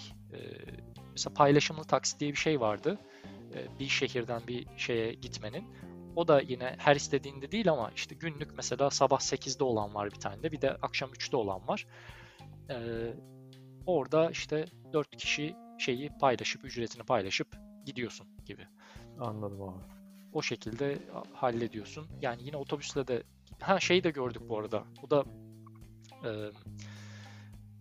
[1.12, 2.98] mesela paylaşımlı taksi diye bir şey vardı.
[3.80, 5.64] Bir şehirden bir şeye gitmenin.
[6.16, 10.20] O da yine her istediğinde değil ama işte günlük mesela sabah 8'de olan var bir
[10.20, 11.86] tane de bir de akşam 3'te olan var.
[13.86, 17.56] orada işte 4 kişi şeyi paylaşıp ücretini paylaşıp
[17.86, 18.66] gidiyorsun gibi.
[19.20, 19.82] Anladım abi.
[20.32, 20.98] O şekilde
[21.32, 22.08] hallediyorsun.
[22.20, 23.22] Yani yine otobüsle de
[23.60, 24.84] ha şeyi de gördük bu arada.
[25.02, 25.24] Bu da
[26.24, 26.30] e,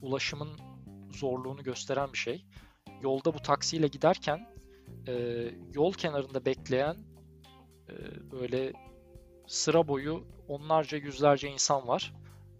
[0.01, 0.49] ulaşımın
[1.11, 2.45] zorluğunu gösteren bir şey.
[3.01, 4.47] Yolda bu taksiyle giderken
[5.07, 6.97] e, yol kenarında bekleyen
[8.31, 8.73] böyle
[9.47, 12.13] sıra boyu onlarca yüzlerce insan var.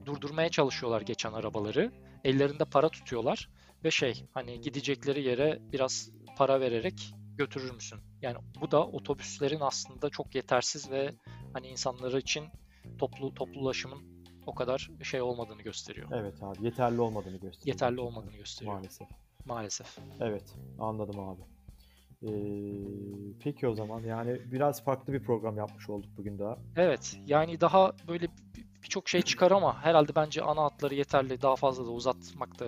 [0.06, 1.92] Durdurmaya çalışıyorlar geçen arabaları.
[2.24, 3.50] Ellerinde para tutuyorlar
[3.84, 8.00] ve şey hani gidecekleri yere biraz para vererek götürür müsün?
[8.22, 11.12] Yani bu da otobüslerin aslında çok yetersiz ve
[11.54, 12.46] hani insanları için
[12.98, 16.10] toplu toplu ulaşımın o kadar şey olmadığını gösteriyor.
[16.14, 17.66] Evet abi yeterli olmadığını gösteriyor.
[17.66, 18.74] Yeterli olmadığını gösteriyor.
[18.76, 19.08] Maalesef.
[19.46, 19.98] Maalesef.
[20.20, 21.42] Evet anladım abi.
[22.26, 22.32] Ee,
[23.40, 26.58] peki o zaman yani biraz farklı bir program yapmış olduk bugün daha.
[26.76, 28.28] Evet yani daha böyle
[28.84, 31.42] birçok şey çıkar ama herhalde bence ana hatları yeterli.
[31.42, 32.66] Daha fazla da uzatmak da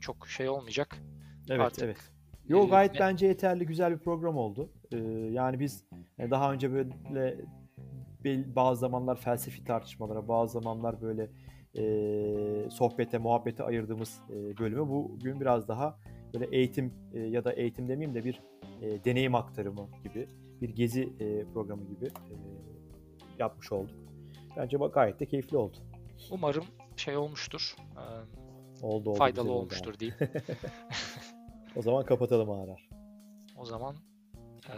[0.00, 0.96] çok şey olmayacak.
[1.50, 2.10] Evet Artık, evet.
[2.48, 4.70] Yo gayet e, bence yeterli güzel bir program oldu.
[4.92, 4.96] Ee,
[5.30, 5.84] yani biz
[6.18, 7.36] e, daha önce böyle
[8.56, 11.30] bazı zamanlar felsefi tartışmalara, bazı zamanlar böyle
[11.74, 15.98] e, sohbete, muhabbete ayırdığımız e, bölümü bugün biraz daha
[16.34, 18.42] böyle eğitim e, ya da eğitim demeyeyim de bir
[18.82, 20.28] e, deneyim aktarımı gibi,
[20.60, 22.34] bir gezi e, programı gibi e,
[23.38, 23.96] yapmış olduk.
[24.56, 25.76] Bence bak gayet de keyifli oldu.
[26.30, 26.64] Umarım
[26.96, 27.76] şey olmuştur.
[27.96, 28.02] E,
[28.86, 30.18] oldu, oldu faydalı olmuştur diyeyim.
[31.76, 32.88] o zaman kapatalım Arar.
[33.56, 33.96] O zaman
[34.68, 34.74] e,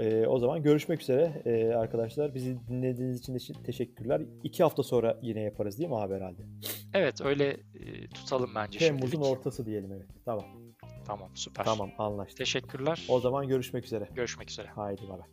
[0.00, 2.34] e, o zaman görüşmek üzere e, arkadaşlar.
[2.34, 4.22] Bizi dinlediğiniz için de teşekkürler.
[4.44, 6.42] İki hafta sonra yine yaparız değil mi abi herhalde?
[6.94, 9.32] Evet öyle e, tutalım bence Temmuz'un şimdilik.
[9.38, 10.06] ortası diyelim evet.
[10.24, 10.44] Tamam.
[11.06, 11.64] Tamam süper.
[11.64, 12.38] Tamam anlaştık.
[12.38, 13.06] Teşekkürler.
[13.08, 14.08] O zaman görüşmek üzere.
[14.14, 14.68] Görüşmek üzere.
[14.68, 15.28] Haydi bay bay.